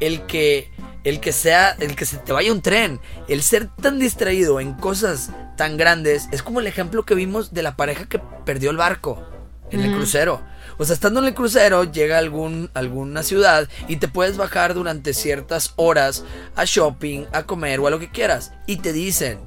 el 0.00 0.22
que 0.26 0.70
el 1.04 1.20
que 1.20 1.32
sea 1.32 1.76
el 1.80 1.96
que 1.96 2.06
se 2.06 2.16
te 2.16 2.32
vaya 2.32 2.50
un 2.52 2.62
tren, 2.62 2.98
el 3.28 3.42
ser 3.42 3.68
tan 3.82 3.98
distraído 3.98 4.58
en 4.60 4.72
cosas 4.74 5.30
tan 5.56 5.76
grandes 5.76 6.28
es 6.32 6.42
como 6.42 6.60
el 6.60 6.66
ejemplo 6.66 7.04
que 7.04 7.14
vimos 7.14 7.52
de 7.52 7.62
la 7.62 7.76
pareja 7.76 8.06
que 8.08 8.18
perdió 8.46 8.70
el 8.70 8.78
barco 8.78 9.22
en 9.70 9.80
el 9.80 9.92
crucero. 9.94 10.40
O 10.78 10.84
sea, 10.84 10.94
estando 10.94 11.20
en 11.20 11.26
el 11.26 11.34
crucero, 11.34 11.84
llega 11.84 12.16
a 12.16 12.18
algún, 12.20 12.70
alguna 12.74 13.22
ciudad 13.22 13.68
y 13.86 13.96
te 13.96 14.08
puedes 14.08 14.36
bajar 14.36 14.72
durante 14.74 15.12
ciertas 15.14 15.72
horas 15.76 16.24
a 16.56 16.64
shopping, 16.64 17.26
a 17.32 17.42
comer 17.44 17.80
o 17.80 17.86
a 17.86 17.90
lo 17.90 17.98
que 18.00 18.10
quieras. 18.10 18.52
Y 18.66 18.78
te 18.78 18.92
dicen, 18.92 19.38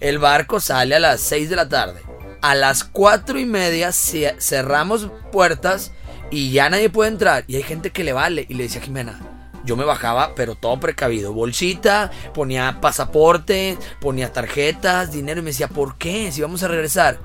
el 0.00 0.18
barco 0.18 0.60
sale 0.60 0.94
a 0.96 0.98
las 1.00 1.20
6 1.20 1.50
de 1.50 1.56
la 1.56 1.68
tarde. 1.68 2.00
A 2.42 2.54
las 2.54 2.84
4 2.84 3.38
y 3.38 3.44
media 3.46 3.92
ce- 3.92 4.36
cerramos 4.40 5.08
puertas 5.32 5.92
y 6.30 6.52
ya 6.52 6.68
nadie 6.70 6.90
puede 6.90 7.10
entrar. 7.10 7.44
Y 7.46 7.56
hay 7.56 7.62
gente 7.62 7.90
que 7.90 8.04
le 8.04 8.12
vale. 8.12 8.44
Y 8.48 8.54
le 8.54 8.64
decía 8.64 8.80
a 8.80 8.84
Jimena, 8.84 9.20
yo 9.66 9.76
me 9.76 9.84
bajaba, 9.84 10.34
pero 10.34 10.54
todo 10.54 10.80
precavido. 10.80 11.32
Bolsita, 11.32 12.10
ponía 12.32 12.80
pasaporte, 12.80 13.76
ponía 14.00 14.32
tarjetas, 14.32 15.12
dinero. 15.12 15.40
Y 15.40 15.42
me 15.42 15.50
decía, 15.50 15.68
¿por 15.68 15.98
qué? 15.98 16.32
Si 16.32 16.40
vamos 16.40 16.62
a 16.62 16.68
regresar. 16.68 17.18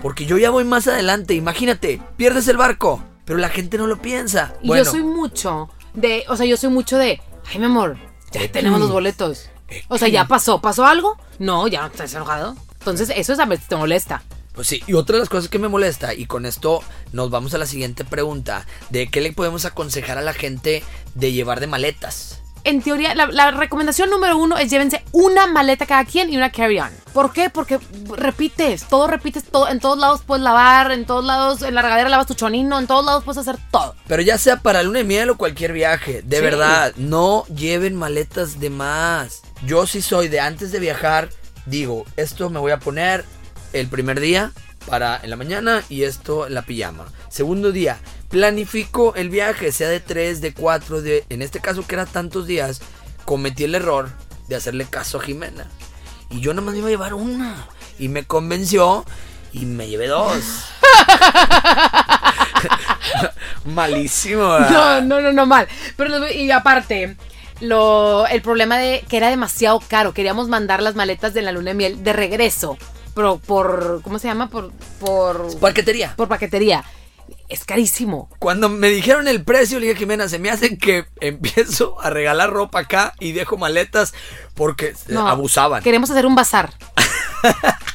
Porque 0.00 0.24
yo 0.24 0.38
ya 0.38 0.50
voy 0.50 0.64
más 0.64 0.86
adelante. 0.86 1.34
Imagínate, 1.34 2.00
pierdes 2.16 2.48
el 2.48 2.56
barco. 2.56 3.02
Pero 3.24 3.38
la 3.38 3.48
gente 3.50 3.76
no 3.76 3.86
lo 3.86 4.00
piensa. 4.00 4.54
Y 4.62 4.68
bueno, 4.68 4.84
yo 4.84 4.90
soy 4.90 5.02
mucho 5.02 5.68
de, 5.94 6.24
o 6.28 6.36
sea, 6.36 6.46
yo 6.46 6.56
soy 6.56 6.70
mucho 6.70 6.96
de, 6.96 7.20
ay, 7.50 7.58
mi 7.58 7.66
amor, 7.66 7.96
ya 8.32 8.40
X. 8.40 8.52
tenemos 8.52 8.80
los 8.80 8.90
boletos. 8.90 9.50
O 9.88 9.98
sea, 9.98 10.08
ya 10.08 10.26
pasó, 10.26 10.60
¿pasó 10.60 10.86
algo? 10.86 11.16
No, 11.38 11.68
ya 11.68 11.82
no 11.82 11.88
estás 11.88 12.12
enojado. 12.14 12.56
Entonces, 12.78 13.12
eso 13.14 13.32
es 13.32 13.38
a 13.38 13.44
veces 13.44 13.68
te 13.68 13.76
molesta. 13.76 14.22
Pues 14.60 14.68
sí, 14.68 14.82
y 14.86 14.92
otra 14.92 15.14
de 15.14 15.20
las 15.20 15.30
cosas 15.30 15.48
que 15.48 15.58
me 15.58 15.68
molesta, 15.68 16.12
y 16.12 16.26
con 16.26 16.44
esto 16.44 16.82
nos 17.12 17.30
vamos 17.30 17.54
a 17.54 17.56
la 17.56 17.64
siguiente 17.64 18.04
pregunta, 18.04 18.66
de 18.90 19.08
qué 19.08 19.22
le 19.22 19.32
podemos 19.32 19.64
aconsejar 19.64 20.18
a 20.18 20.20
la 20.20 20.34
gente 20.34 20.82
de 21.14 21.32
llevar 21.32 21.60
de 21.60 21.66
maletas. 21.66 22.42
En 22.64 22.82
teoría, 22.82 23.14
la, 23.14 23.28
la 23.28 23.52
recomendación 23.52 24.10
número 24.10 24.36
uno 24.36 24.58
es 24.58 24.70
llévense 24.70 25.02
una 25.12 25.46
maleta 25.46 25.86
cada 25.86 26.04
quien 26.04 26.30
y 26.30 26.36
una 26.36 26.52
carry-on. 26.52 26.90
¿Por 27.14 27.32
qué? 27.32 27.48
Porque 27.48 27.78
repites, 28.14 28.84
todo 28.86 29.06
repites, 29.06 29.44
todo, 29.44 29.66
en 29.66 29.80
todos 29.80 29.96
lados 29.98 30.20
puedes 30.26 30.44
lavar, 30.44 30.92
en 30.92 31.06
todos 31.06 31.24
lados, 31.24 31.62
en 31.62 31.74
la 31.74 31.80
regadera 31.80 32.10
lavas 32.10 32.26
tu 32.26 32.34
chonino, 32.34 32.78
en 32.78 32.86
todos 32.86 33.02
lados 33.06 33.24
puedes 33.24 33.38
hacer 33.38 33.56
todo. 33.70 33.94
Pero 34.08 34.20
ya 34.20 34.36
sea 34.36 34.58
para 34.58 34.82
luna 34.82 34.98
de 34.98 35.04
miel 35.04 35.30
o 35.30 35.38
cualquier 35.38 35.72
viaje, 35.72 36.20
de 36.20 36.36
Sí. 36.36 36.42
verdad, 36.42 36.92
no 36.98 37.46
lleven 37.46 37.96
maletas 37.96 38.60
de 38.60 38.68
más. 38.68 39.40
Yo 39.64 39.86
sí 39.86 40.02
soy 40.02 40.28
de 40.28 40.40
antes 40.40 40.70
de 40.70 40.80
viajar, 40.80 41.30
digo, 41.64 42.04
esto 42.18 42.50
me 42.50 42.60
voy 42.60 42.72
a 42.72 42.78
poner 42.78 43.24
el 43.72 43.88
primer 43.88 44.20
día 44.20 44.52
para 44.86 45.20
en 45.22 45.30
la 45.30 45.36
mañana 45.36 45.82
y 45.88 46.02
esto 46.02 46.46
en 46.46 46.54
la 46.54 46.62
pijama. 46.62 47.06
Segundo 47.28 47.72
día, 47.72 47.98
planifico 48.28 49.14
el 49.14 49.30
viaje, 49.30 49.72
sea 49.72 49.88
de 49.88 50.00
3, 50.00 50.40
de 50.40 50.54
4, 50.54 51.02
de... 51.02 51.24
En 51.28 51.42
este 51.42 51.60
caso 51.60 51.86
que 51.86 51.94
era 51.94 52.06
tantos 52.06 52.46
días, 52.46 52.80
cometí 53.24 53.64
el 53.64 53.74
error 53.74 54.10
de 54.48 54.56
hacerle 54.56 54.86
caso 54.86 55.18
a 55.18 55.22
Jimena. 55.22 55.66
Y 56.30 56.40
yo 56.40 56.54
nada 56.54 56.64
más 56.64 56.74
me 56.74 56.80
iba 56.80 56.88
a 56.88 56.90
llevar 56.90 57.14
una. 57.14 57.66
Y 57.98 58.08
me 58.08 58.24
convenció 58.24 59.04
y 59.52 59.66
me 59.66 59.88
llevé 59.88 60.08
dos. 60.08 60.42
Malísimo. 63.64 64.58
No, 64.58 65.00
no, 65.00 65.20
no, 65.20 65.32
no, 65.32 65.46
mal. 65.46 65.68
Pero, 65.96 66.28
y 66.28 66.50
aparte, 66.50 67.16
lo, 67.60 68.26
el 68.26 68.42
problema 68.42 68.78
de 68.78 69.04
que 69.08 69.16
era 69.16 69.28
demasiado 69.28 69.80
caro. 69.86 70.14
Queríamos 70.14 70.48
mandar 70.48 70.82
las 70.82 70.94
maletas 70.94 71.34
de 71.34 71.42
la 71.42 71.52
luna 71.52 71.70
de 71.70 71.74
miel 71.74 72.04
de 72.04 72.12
regreso. 72.12 72.78
Pero 73.14 73.38
por, 73.38 74.00
¿cómo 74.02 74.18
se 74.18 74.28
llama? 74.28 74.48
Por, 74.48 74.72
por... 75.00 75.58
Paquetería. 75.58 76.14
Por 76.16 76.28
paquetería. 76.28 76.84
Es 77.48 77.64
carísimo. 77.64 78.28
Cuando 78.38 78.68
me 78.68 78.88
dijeron 78.88 79.26
el 79.28 79.42
precio, 79.44 79.80
le 79.80 79.86
dije 79.86 79.98
Jimena, 79.98 80.28
se 80.28 80.38
me 80.38 80.50
hace 80.50 80.78
que 80.78 81.04
empiezo 81.20 82.00
a 82.00 82.10
regalar 82.10 82.50
ropa 82.50 82.80
acá 82.80 83.14
y 83.18 83.32
dejo 83.32 83.56
maletas 83.56 84.14
porque 84.54 84.94
No, 85.08 85.26
abusaban. 85.28 85.82
Queremos 85.82 86.10
hacer 86.10 86.26
un 86.26 86.34
bazar 86.34 86.72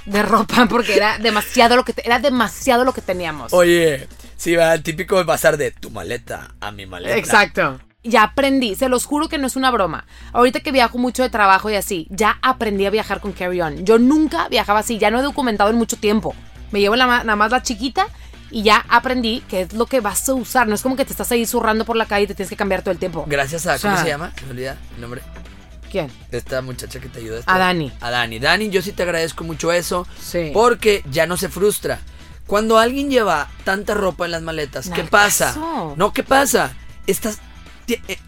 de 0.05 0.23
ropa 0.23 0.65
porque 0.69 0.95
era 0.95 1.17
demasiado 1.19 1.75
lo 1.75 1.85
que 1.85 1.93
era 2.03 2.19
demasiado 2.19 2.83
lo 2.83 2.93
que 2.93 3.01
teníamos. 3.01 3.53
Oye, 3.53 4.07
sí, 4.37 4.55
va 4.55 4.73
el 4.73 4.83
típico 4.83 5.23
bazar 5.23 5.57
de 5.57 5.71
tu 5.71 5.89
maleta 5.89 6.55
a 6.59 6.71
mi 6.71 6.85
maleta. 6.85 7.17
Exacto. 7.17 7.79
Ya 8.07 8.23
aprendí, 8.23 8.75
se 8.75 8.87
los 8.87 9.05
juro 9.05 9.27
que 9.29 9.37
no 9.37 9.47
es 9.47 9.55
una 9.55 9.71
broma. 9.71 10.05
Ahorita 10.31 10.59
que 10.59 10.71
viajo 10.71 10.97
mucho 10.97 11.23
de 11.23 11.29
trabajo 11.29 11.69
y 11.69 11.75
así, 11.75 12.07
ya 12.09 12.37
aprendí 12.41 12.85
a 12.85 12.89
viajar 12.91 13.19
con 13.19 13.33
Carry 13.33 13.61
On. 13.61 13.83
Yo 13.83 13.97
nunca 13.97 14.47
viajaba 14.47 14.79
así, 14.79 14.97
ya 14.99 15.09
no 15.11 15.19
he 15.19 15.23
documentado 15.23 15.69
en 15.71 15.75
mucho 15.77 15.97
tiempo. 15.97 16.35
Me 16.71 16.79
llevo 16.79 16.95
la 16.95 17.05
nada 17.07 17.35
más 17.35 17.51
la 17.51 17.63
chiquita 17.63 18.07
y 18.51 18.61
ya 18.63 18.85
aprendí 18.89 19.41
que 19.49 19.61
es 19.61 19.73
lo 19.73 19.87
que 19.87 20.01
vas 20.01 20.27
a 20.29 20.33
usar. 20.35 20.67
No 20.67 20.75
es 20.75 20.81
como 20.81 20.95
que 20.95 21.03
te 21.05 21.11
estás 21.13 21.31
ahí 21.31 21.45
zurrando 21.45 21.83
por 21.83 21.95
la 21.95 22.05
calle 22.05 22.25
y 22.25 22.27
te 22.27 22.35
tienes 22.35 22.49
que 22.49 22.55
cambiar 22.55 22.81
todo 22.83 22.91
el 22.91 22.99
tiempo. 22.99 23.25
Gracias 23.27 23.65
a, 23.67 23.75
O 23.75 23.77
sea- 23.79 23.91
¿cómo 23.91 24.03
se 24.03 24.09
llama? 24.09 24.31
Se 24.37 24.45
me 24.45 24.51
olvida 24.51 24.77
el 24.95 25.01
nombre. 25.01 25.21
¿Quién? 25.91 26.11
esta 26.31 26.61
muchacha 26.61 26.99
que 26.99 27.07
te 27.09 27.19
ayuda. 27.19 27.41
A 27.45 27.57
Dani. 27.57 27.91
A 28.01 28.09
Dani. 28.11 28.37
Dani, 28.39 28.69
yo 28.69 28.81
sí 28.81 28.91
te 28.91 29.03
agradezco 29.03 29.43
mucho 29.45 29.71
eso. 29.71 30.05
Sí. 30.21 30.51
Porque 30.53 31.03
ya 31.09 31.25
no 31.25 31.37
se 31.37 31.47
frustra. 31.49 31.99
Cuando 32.47 32.77
alguien 32.77 33.09
lleva 33.09 33.47
tanta 33.63 33.93
ropa 33.93 34.25
en 34.25 34.31
las 34.31 34.41
maletas, 34.41 34.89
¿qué 34.89 35.03
pasa? 35.03 35.55
No, 35.95 36.11
¿qué 36.13 36.21
pasa? 36.23 36.73
Estás, 37.07 37.39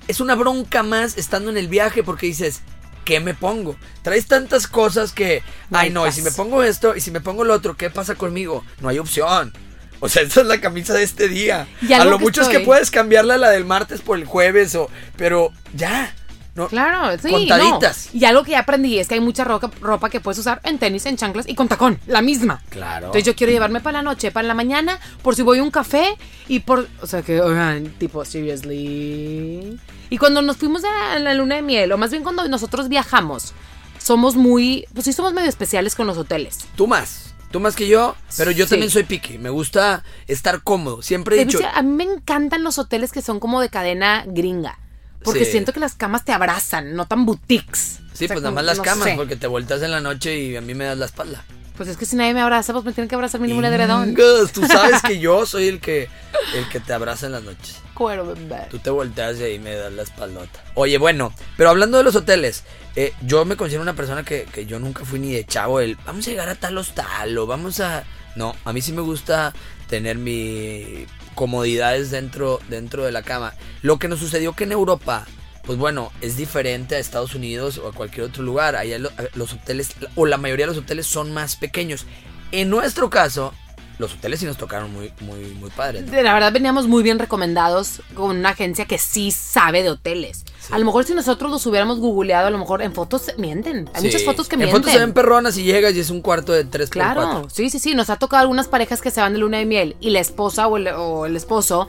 es 0.07 0.19
una 0.19 0.35
bronca 0.35 0.83
más 0.83 1.17
estando 1.17 1.49
en 1.49 1.57
el 1.57 1.67
viaje 1.67 2.03
porque 2.03 2.27
dices, 2.27 2.61
¿qué 3.05 3.19
me 3.19 3.33
pongo? 3.33 3.77
Traes 4.01 4.27
tantas 4.27 4.67
cosas 4.67 5.13
que, 5.13 5.41
ay 5.71 5.89
no, 5.89 6.05
y 6.05 6.11
si 6.11 6.21
me 6.21 6.31
pongo 6.31 6.61
esto 6.61 6.95
y 6.95 7.01
si 7.01 7.09
me 7.11 7.21
pongo 7.21 7.43
lo 7.43 7.53
otro, 7.53 7.77
¿qué 7.77 7.89
pasa 7.89 8.15
conmigo? 8.15 8.65
No 8.81 8.89
hay 8.89 8.99
opción. 8.99 9.53
O 9.99 10.09
sea, 10.09 10.21
esta 10.23 10.41
es 10.41 10.47
la 10.47 10.59
camisa 10.59 10.93
de 10.93 11.03
este 11.03 11.27
día. 11.27 11.67
A 11.95 12.05
lo 12.05 12.19
mucho 12.19 12.41
es 12.41 12.49
que 12.49 12.59
puedes 12.59 12.91
cambiarla 12.91 13.35
a 13.35 13.37
la 13.37 13.49
del 13.49 13.65
martes 13.65 14.01
por 14.01 14.17
el 14.17 14.25
jueves 14.25 14.75
o, 14.75 14.89
pero 15.15 15.53
ya. 15.73 16.13
No, 16.57 16.67
Claro, 16.67 17.17
sí. 17.21 17.29
Contaditas. 17.29 18.09
no. 18.13 18.19
Y 18.19 18.25
algo 18.25 18.43
que 18.43 18.51
ya 18.51 18.59
aprendí 18.59 18.97
es 18.99 19.07
que 19.07 19.13
hay 19.13 19.19
mucha 19.21 19.43
ropa, 19.45 19.71
ropa 19.79 20.09
que 20.09 20.19
puedes 20.19 20.39
usar 20.39 20.59
en 20.63 20.77
tenis, 20.79 21.05
en 21.05 21.15
chanclas 21.15 21.47
y 21.47 21.55
con 21.55 21.67
tacón, 21.69 21.99
la 22.07 22.21
misma. 22.21 22.61
Claro. 22.69 23.05
Entonces 23.05 23.23
yo 23.25 23.35
quiero 23.35 23.53
llevarme 23.53 23.79
para 23.79 23.99
la 23.99 24.01
noche, 24.03 24.31
para 24.31 24.47
la 24.47 24.53
mañana, 24.55 24.99
por 25.21 25.35
si 25.35 25.43
voy 25.43 25.59
a 25.59 25.63
un 25.63 25.71
café 25.71 26.17
y 26.47 26.59
por... 26.61 26.87
O 27.01 27.07
sea 27.07 27.21
que, 27.21 27.39
oigan, 27.39 27.93
tipo, 27.99 28.25
seriously. 28.25 29.79
Y 30.09 30.17
cuando 30.17 30.41
nos 30.41 30.57
fuimos 30.57 30.83
a 30.83 31.19
la 31.19 31.33
luna 31.33 31.55
de 31.55 31.61
miel, 31.61 31.91
o 31.91 31.97
más 31.97 32.11
bien 32.11 32.23
cuando 32.23 32.47
nosotros 32.47 32.89
viajamos, 32.89 33.53
somos 33.99 34.35
muy... 34.35 34.85
Pues 34.93 35.05
sí 35.05 35.13
somos 35.13 35.33
medio 35.33 35.49
especiales 35.49 35.95
con 35.95 36.07
los 36.07 36.17
hoteles. 36.17 36.59
Tú 36.75 36.87
más. 36.87 37.33
Tú 37.51 37.59
más 37.61 37.75
que 37.75 37.87
yo, 37.87 38.15
pero 38.35 38.51
yo 38.51 38.65
Sí. 38.65 38.71
también 38.71 38.89
soy 38.91 39.03
picky. 39.03 39.37
Me 39.37 39.49
gusta 39.49 40.03
estar 40.27 40.61
cómodo. 40.63 41.01
Siempre 41.01 41.39
he 41.41 41.45
dicho. 41.45 41.59
a 41.73 41.81
mí 41.81 41.91
me 41.91 42.03
encantan 42.03 42.63
los 42.63 42.77
hoteles 42.77 43.11
que 43.13 43.21
son 43.21 43.39
como 43.39 43.61
de 43.61 43.69
cadena 43.69 44.23
gringa. 44.27 44.79
Porque 45.23 45.45
Sí. 45.45 45.51
siento 45.51 45.73
que 45.73 45.79
las 45.79 45.95
camas 45.95 46.23
te 46.25 46.31
abrazan, 46.31 46.95
no 46.95 47.05
tan 47.07 47.25
boutiques. 47.25 47.99
Sí, 48.13 48.25
O 48.25 48.27
sea, 48.27 48.35
pues 48.35 48.41
nada 48.41 48.51
más 48.55 48.65
las 48.65 48.77
no 48.77 48.83
camas, 48.83 49.03
sé. 49.09 49.15
porque 49.15 49.35
te 49.35 49.47
vueltas 49.47 49.81
en 49.81 49.91
la 49.91 49.99
noche 50.01 50.37
y 50.39 50.55
a 50.55 50.61
mí 50.61 50.73
me 50.73 50.85
das 50.85 50.97
la 50.97 51.05
espalda. 51.05 51.43
Pues 51.75 51.89
es 51.89 51.97
que 51.97 52.07
si 52.07 52.15
nadie 52.15 52.33
me 52.33 52.41
abraza, 52.41 52.73
pues 52.73 52.85
me 52.85 52.93
tienen 52.93 53.07
que 53.07 53.13
abrazar 53.13 53.39
mínimo 53.39 53.59
un 53.59 53.65
edredón. 53.65 54.15
Tú 54.51 54.65
sabes 54.65 55.01
que 55.03 55.19
yo 55.19 55.45
soy 55.45 55.67
el 55.67 55.79
que 55.79 56.09
el 56.55 56.67
que 56.69 56.79
te 56.79 56.91
abraza 56.93 57.27
en 57.27 57.33
las 57.33 57.43
noches. 57.43 57.77
Cuero, 57.93 58.25
bebé. 58.25 58.65
Tú 58.71 58.79
te 58.79 58.89
volteas 58.89 59.37
y 59.39 59.43
ahí 59.43 59.59
me 59.59 59.75
das 59.75 59.93
la 59.93 60.01
espaldota. 60.01 60.63
Oye, 60.73 60.97
bueno, 60.97 61.31
pero 61.55 61.69
hablando 61.69 61.97
de 61.99 62.03
los 62.03 62.15
hoteles, 62.15 62.63
eh, 62.95 63.13
yo 63.21 63.45
me 63.45 63.55
considero 63.57 63.83
una 63.83 63.93
persona 63.93 64.23
que, 64.23 64.45
que 64.51 64.65
yo 64.65 64.79
nunca 64.79 65.05
fui 65.05 65.19
ni 65.19 65.31
de 65.33 65.45
chavo 65.45 65.79
el 65.79 65.97
vamos 66.05 66.25
a 66.27 66.29
llegar 66.31 66.49
a 66.49 66.55
tal 66.55 66.77
hostal 66.79 67.37
o 67.37 67.45
vamos 67.45 67.79
a. 67.79 68.03
No, 68.35 68.55
a 68.65 68.73
mí 68.73 68.81
sí 68.81 68.91
me 68.91 69.01
gusta 69.01 69.53
tener 69.87 70.17
mi 70.17 71.05
comodidades 71.37 72.09
dentro, 72.11 72.59
dentro 72.67 73.05
de 73.05 73.11
la 73.13 73.21
cama. 73.21 73.53
Lo 73.83 73.99
que 73.99 74.07
nos 74.07 74.19
sucedió 74.19 74.53
que 74.53 74.63
en 74.65 74.71
Europa, 74.71 75.25
pues 75.63 75.77
bueno, 75.77 76.11
es 76.21 76.35
diferente 76.35 76.95
a 76.95 76.99
Estados 76.99 77.35
Unidos 77.35 77.77
o 77.77 77.87
a 77.87 77.93
cualquier 77.93 78.25
otro 78.25 78.41
lugar. 78.43 78.75
Allá 78.75 78.97
lo- 78.97 79.11
los 79.35 79.53
hoteles, 79.53 79.91
o 80.15 80.25
la 80.25 80.37
mayoría 80.37 80.65
de 80.65 80.73
los 80.73 80.83
hoteles 80.83 81.05
son 81.05 81.31
más 81.33 81.55
pequeños. 81.55 82.05
En 82.51 82.69
nuestro 82.71 83.09
caso, 83.11 83.53
los 83.99 84.13
hoteles 84.15 84.39
sí 84.39 84.45
nos 84.47 84.57
tocaron 84.57 84.91
muy, 84.91 85.13
muy, 85.21 85.39
muy 85.55 85.69
padres. 85.69 86.05
¿no? 86.05 86.21
La 86.23 86.33
verdad 86.33 86.51
veníamos 86.51 86.87
muy 86.87 87.03
bien 87.03 87.19
recomendados 87.19 88.01
con 88.15 88.35
una 88.37 88.49
agencia 88.49 88.85
que 88.85 88.97
sí 88.97 89.31
sabe 89.31 89.83
de 89.83 89.91
hoteles. 89.91 90.43
A 90.71 90.77
lo 90.79 90.85
mejor 90.85 91.05
si 91.05 91.13
nosotros 91.13 91.49
los 91.49 91.65
hubiéramos 91.65 91.99
googleado, 91.99 92.47
a 92.47 92.49
lo 92.49 92.57
mejor 92.57 92.81
en 92.81 92.93
fotos 92.93 93.31
mienten. 93.37 93.89
Hay 93.93 94.03
muchas 94.03 94.21
Sí. 94.21 94.25
fotos 94.27 94.47
que 94.49 94.55
en 94.55 94.59
mienten. 94.59 94.79
fotos 94.81 94.91
se 94.93 94.99
ven 94.99 95.13
perronas 95.13 95.57
y 95.57 95.63
llegas 95.63 95.93
y 95.95 95.99
es 95.99 96.09
un 96.09 96.21
cuarto 96.21 96.51
de 96.51 96.63
3 96.65 96.89
por 96.89 96.93
Claro, 96.93 97.21
4 97.23 97.49
sí, 97.49 97.69
sí, 97.69 97.79
sí. 97.79 97.95
Nos 97.95 98.09
ha 98.09 98.17
tocado 98.17 98.41
algunas 98.41 98.67
parejas 98.67 99.01
que 99.01 99.09
se 99.11 99.21
van 99.21 99.33
de 99.33 99.39
luna 99.39 99.57
de 99.59 99.65
miel 99.65 99.95
y 100.01 100.09
la 100.09 100.19
esposa 100.19 100.67
o 100.67 100.77
el, 100.77 100.87
o 100.89 101.25
el 101.25 101.35
esposo 101.35 101.87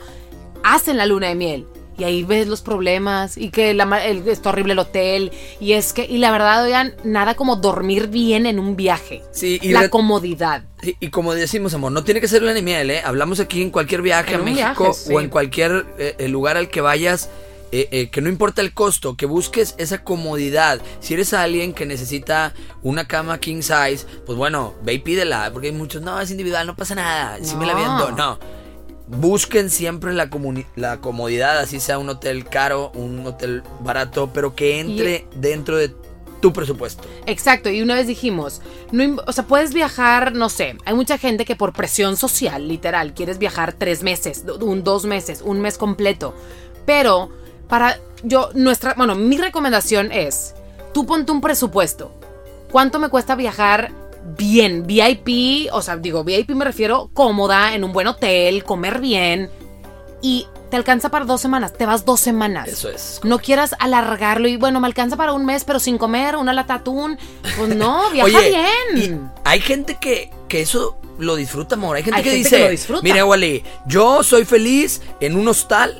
hacen 0.63 0.97
la 0.97 1.05
luna 1.05 1.27
de 1.27 1.35
miel. 1.35 1.65
Y 1.97 2.05
ahí 2.05 2.23
ves 2.23 2.47
los 2.47 2.61
problemas 2.61 3.37
y 3.37 3.49
que 3.49 3.73
la 3.73 3.83
el- 4.05 4.25
está 4.29 4.51
horrible 4.51 4.71
el 4.71 4.79
hotel. 4.79 5.31
Y 5.59 5.73
es 5.73 5.91
que, 5.91 6.05
y 6.05 6.17
la 6.19 6.31
verdad, 6.31 6.63
oigan, 6.63 6.95
nada 7.03 7.35
como 7.35 7.57
dormir 7.57 8.07
bien 8.07 8.45
en 8.45 8.57
un 8.57 8.77
viaje. 8.77 9.21
Sí, 9.33 9.59
y 9.61 9.73
la 9.73 9.89
comodidad. 9.89 10.63
Y, 10.81 10.95
y 11.01 11.09
como 11.09 11.33
decimos, 11.33 11.73
amor, 11.73 11.91
no 11.91 12.05
tiene 12.05 12.21
que 12.21 12.29
ser 12.29 12.41
una 12.41 12.53
ni 12.53 12.61
miel, 12.61 12.89
¿eh? 12.91 13.01
Hablamos 13.03 13.41
aquí 13.41 13.61
en 13.61 13.69
cualquier 13.69 14.01
viaje 14.01 14.35
En 14.35 14.39
a 14.39 14.43
México 14.45 14.83
viaje, 14.85 14.93
sí. 14.93 15.13
o 15.13 15.19
en 15.19 15.27
cualquier 15.27 15.85
eh, 15.97 16.29
lugar 16.29 16.55
al 16.55 16.69
que 16.69 16.79
vayas, 16.79 17.29
eh, 17.71 17.87
eh, 17.91 18.09
que 18.09 18.21
no 18.21 18.29
importa 18.29 18.61
el 18.61 18.73
costo, 18.73 19.15
que 19.15 19.25
busques 19.25 19.75
esa 19.77 20.03
comodidad. 20.03 20.81
Si 20.99 21.13
eres 21.13 21.33
alguien 21.33 21.73
que 21.73 21.85
necesita 21.85 22.53
una 22.81 23.07
cama 23.07 23.39
king 23.39 23.61
size, 23.61 24.05
pues 24.25 24.37
bueno, 24.37 24.73
ve 24.83 24.93
y 24.93 24.99
pídela, 24.99 25.49
porque 25.51 25.67
hay 25.67 25.73
muchos, 25.73 26.01
no, 26.01 26.19
es 26.19 26.31
individual, 26.31 26.65
no 26.67 26.75
pasa 26.75 26.95
nada, 26.95 27.37
si 27.41 27.55
me 27.55 27.65
la 27.65 27.73
No. 27.73 27.79
viendo, 27.79 28.11
no. 28.11 28.39
Busquen 29.07 29.69
siempre 29.69 30.13
la, 30.13 30.29
la 30.75 31.01
comodidad, 31.01 31.57
así 31.57 31.79
sea 31.79 31.97
un 31.97 32.09
hotel 32.09 32.45
caro, 32.45 32.91
un 32.93 33.25
hotel 33.25 33.63
barato, 33.79 34.31
pero 34.33 34.55
que 34.55 34.79
entre 34.79 35.27
dentro 35.35 35.77
de 35.77 35.93
tu 36.41 36.53
presupuesto. 36.53 37.03
Exacto, 37.25 37.69
y 37.69 37.81
una 37.81 37.95
vez 37.95 38.07
dijimos, 38.07 38.61
no, 38.91 39.21
o 39.27 39.31
sea, 39.31 39.45
puedes 39.45 39.73
viajar, 39.73 40.33
no 40.33 40.49
sé, 40.49 40.77
hay 40.85 40.93
mucha 40.93 41.17
gente 41.17 41.45
que 41.45 41.55
por 41.55 41.73
presión 41.73 42.17
social, 42.17 42.67
literal, 42.67 43.13
quieres 43.13 43.37
viajar 43.37 43.73
tres 43.73 44.03
meses, 44.03 44.43
un, 44.61 44.83
dos 44.83 45.05
meses, 45.05 45.41
un 45.43 45.59
mes 45.59 45.77
completo, 45.77 46.33
pero 46.85 47.29
para 47.69 47.99
yo, 48.23 48.49
nuestra, 48.53 48.95
bueno, 48.95 49.15
mi 49.15 49.37
recomendación 49.37 50.11
es, 50.11 50.55
tú 50.93 51.05
ponte 51.05 51.31
un 51.31 51.39
presupuesto, 51.39 52.11
¿cuánto 52.71 52.99
me 52.99 53.07
cuesta 53.07 53.35
viajar 53.35 53.91
bien, 54.37 54.85
VIP, 54.85 55.71
o 55.71 55.81
sea, 55.81 55.95
digo, 55.95 56.23
VIP 56.25 56.49
me 56.51 56.65
refiero 56.65 57.09
cómoda, 57.13 57.73
en 57.73 57.83
un 57.85 57.93
buen 57.93 58.07
hotel, 58.07 58.63
comer 58.65 58.99
bien, 58.99 59.49
y 60.21 60.47
te 60.69 60.75
alcanza 60.75 61.09
para 61.09 61.25
dos 61.25 61.41
semanas, 61.41 61.73
te 61.73 61.85
vas 61.85 62.05
dos 62.05 62.19
semanas. 62.19 62.67
Eso 62.67 62.89
es. 62.89 63.21
No 63.23 63.39
quieras 63.39 63.75
alargarlo 63.79 64.47
y 64.47 64.57
bueno, 64.57 64.79
me 64.79 64.87
alcanza 64.87 65.17
para 65.17 65.33
un 65.33 65.45
mes, 65.45 65.63
pero 65.63 65.79
sin 65.79 65.97
comer, 65.97 66.35
una 66.35 66.53
lata 66.53 66.75
atún. 66.75 67.17
Pues 67.57 67.75
no, 67.75 68.09
viaja 68.11 68.37
Oye, 68.37 68.49
bien. 68.91 68.97
y 68.97 69.39
hay 69.45 69.61
gente 69.61 69.97
que, 69.99 70.29
que 70.47 70.61
eso 70.61 70.97
lo 71.17 71.35
disfruta, 71.35 71.75
amor. 71.75 71.95
Hay 71.95 72.03
gente 72.03 72.17
Hay 72.17 72.23
que 72.23 72.29
gente 72.31 72.43
dice, 72.43 72.57
que 72.57 72.63
lo 72.65 72.69
disfruta. 72.69 73.01
mire, 73.01 73.23
Wally, 73.23 73.63
yo 73.87 74.21
soy 74.21 74.45
feliz 74.45 75.01
en 75.19 75.37
un 75.37 75.47
hostal, 75.47 75.97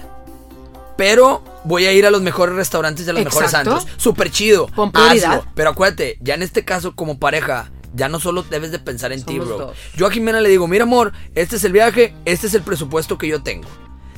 pero 0.98 1.42
voy 1.63 1.86
a 1.86 1.94
ir 1.94 2.06
a 2.06 2.12
los 2.12 2.22
mejores 2.22 2.56
restaurantes 2.56 3.06
de 3.06 3.13
los 3.13 3.24
mejores 3.24 3.54
antros. 3.54 3.88
Súper 3.98 4.32
chido. 4.32 4.68
Pon 4.68 4.92
prioridad. 4.92 5.32
hazlo. 5.39 5.51
Pero 5.56 5.70
acuérdate, 5.72 6.18
ya 6.22 6.36
en 6.36 6.44
este 6.44 6.66
caso, 6.66 6.96
como 6.96 7.20
pareja, 7.20 7.72
ya 7.94 8.10
no 8.10 8.20
solo 8.20 8.44
debes 8.44 8.72
de 8.72 8.80
pensar 8.80 9.12
en 9.12 9.24
ti, 9.24 9.39
bro. 9.39 9.58
dos. 9.58 9.78
Yo 9.96 10.08
a 10.08 10.12
Jimena 10.12 10.42
le 10.42 10.50
digo, 10.50 10.68
mira, 10.68 10.84
amor, 10.84 11.13
este 11.36 11.56
es 11.56 11.63
el 11.63 11.72
viaje, 11.74 12.13
este 12.25 12.48
es 12.48 12.54
el 12.54 12.62
presupuesto 12.62 13.18
que 13.18 13.28
yo 13.28 13.42
tengo. 13.42 13.68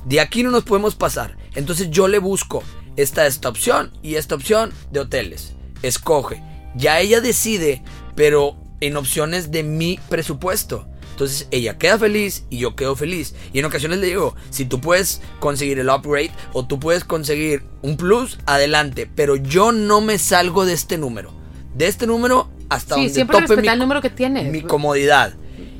De 0.05 0.19
aquí 0.19 0.43
no 0.43 0.51
nos 0.51 0.63
podemos 0.63 0.95
pasar. 0.95 1.37
Entonces 1.55 1.89
yo 1.91 2.07
le 2.07 2.19
busco 2.19 2.63
esta, 2.97 3.27
esta 3.27 3.49
opción 3.49 3.91
y 4.01 4.15
esta 4.15 4.35
opción 4.35 4.73
de 4.91 5.01
hoteles. 5.01 5.53
Escoge. 5.83 6.41
Ya 6.75 6.99
ella 6.99 7.21
decide, 7.21 7.83
pero 8.15 8.55
en 8.79 8.97
opciones 8.97 9.51
de 9.51 9.63
mi 9.63 9.99
presupuesto. 10.09 10.87
Entonces 11.21 11.47
ella 11.51 11.77
queda 11.77 11.99
feliz 11.99 12.45
y 12.49 12.57
yo 12.57 12.75
quedo 12.75 12.95
feliz. 12.95 13.35
Y 13.53 13.59
en 13.59 13.65
ocasiones 13.65 13.99
le 13.99 14.07
digo, 14.07 14.35
si 14.49 14.65
tú 14.65 14.81
puedes 14.81 15.21
conseguir 15.39 15.77
el 15.77 15.87
upgrade 15.87 16.31
o 16.51 16.65
tú 16.65 16.79
puedes 16.79 17.03
conseguir 17.03 17.63
un 17.83 17.95
plus, 17.95 18.39
adelante. 18.47 19.07
Pero 19.15 19.35
yo 19.35 19.71
no 19.71 20.01
me 20.01 20.17
salgo 20.17 20.65
de 20.65 20.73
este 20.73 20.97
número. 20.97 21.31
De 21.75 21.85
este 21.85 22.07
número 22.07 22.49
hasta 22.69 22.95
Sí, 22.95 23.01
donde 23.01 23.13
siempre 23.13 23.39
tope 23.39 23.61
mi, 23.61 23.67
el 23.67 23.77
número 23.77 24.01
que 24.01 24.09
tienes. 24.09 24.51
mi 24.51 24.63
comodidad. 24.63 25.33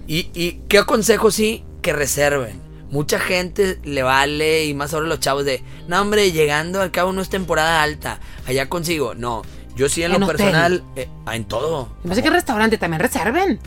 Y, 0.05 0.29
y 0.35 0.61
qué 0.67 0.77
aconsejo 0.77 1.31
sí 1.31 1.63
que 1.81 1.91
reserven. 1.91 2.61
Mucha 2.91 3.19
gente 3.19 3.79
le 3.83 4.03
vale 4.03 4.65
y 4.65 4.75
más 4.75 4.93
ahora 4.93 5.07
los 5.07 5.21
chavos 5.21 5.43
de, 5.43 5.63
no 5.87 5.99
hombre, 5.99 6.31
llegando 6.31 6.81
al 6.81 6.91
cabo 6.91 7.13
no 7.13 7.21
es 7.23 7.29
temporada 7.29 7.81
alta, 7.81 8.19
allá 8.45 8.69
consigo. 8.69 9.15
No, 9.15 9.41
yo 9.75 9.89
sí 9.89 10.03
en, 10.03 10.11
En 10.13 10.19
lo 10.19 10.27
hotel. 10.27 10.37
personal, 10.37 10.83
eh, 10.95 11.07
en 11.31 11.45
todo. 11.45 11.89
Pensé 12.03 12.21
que 12.21 12.27
el 12.27 12.35
restaurante 12.35 12.77
también 12.77 12.99
reserven. 13.01 13.59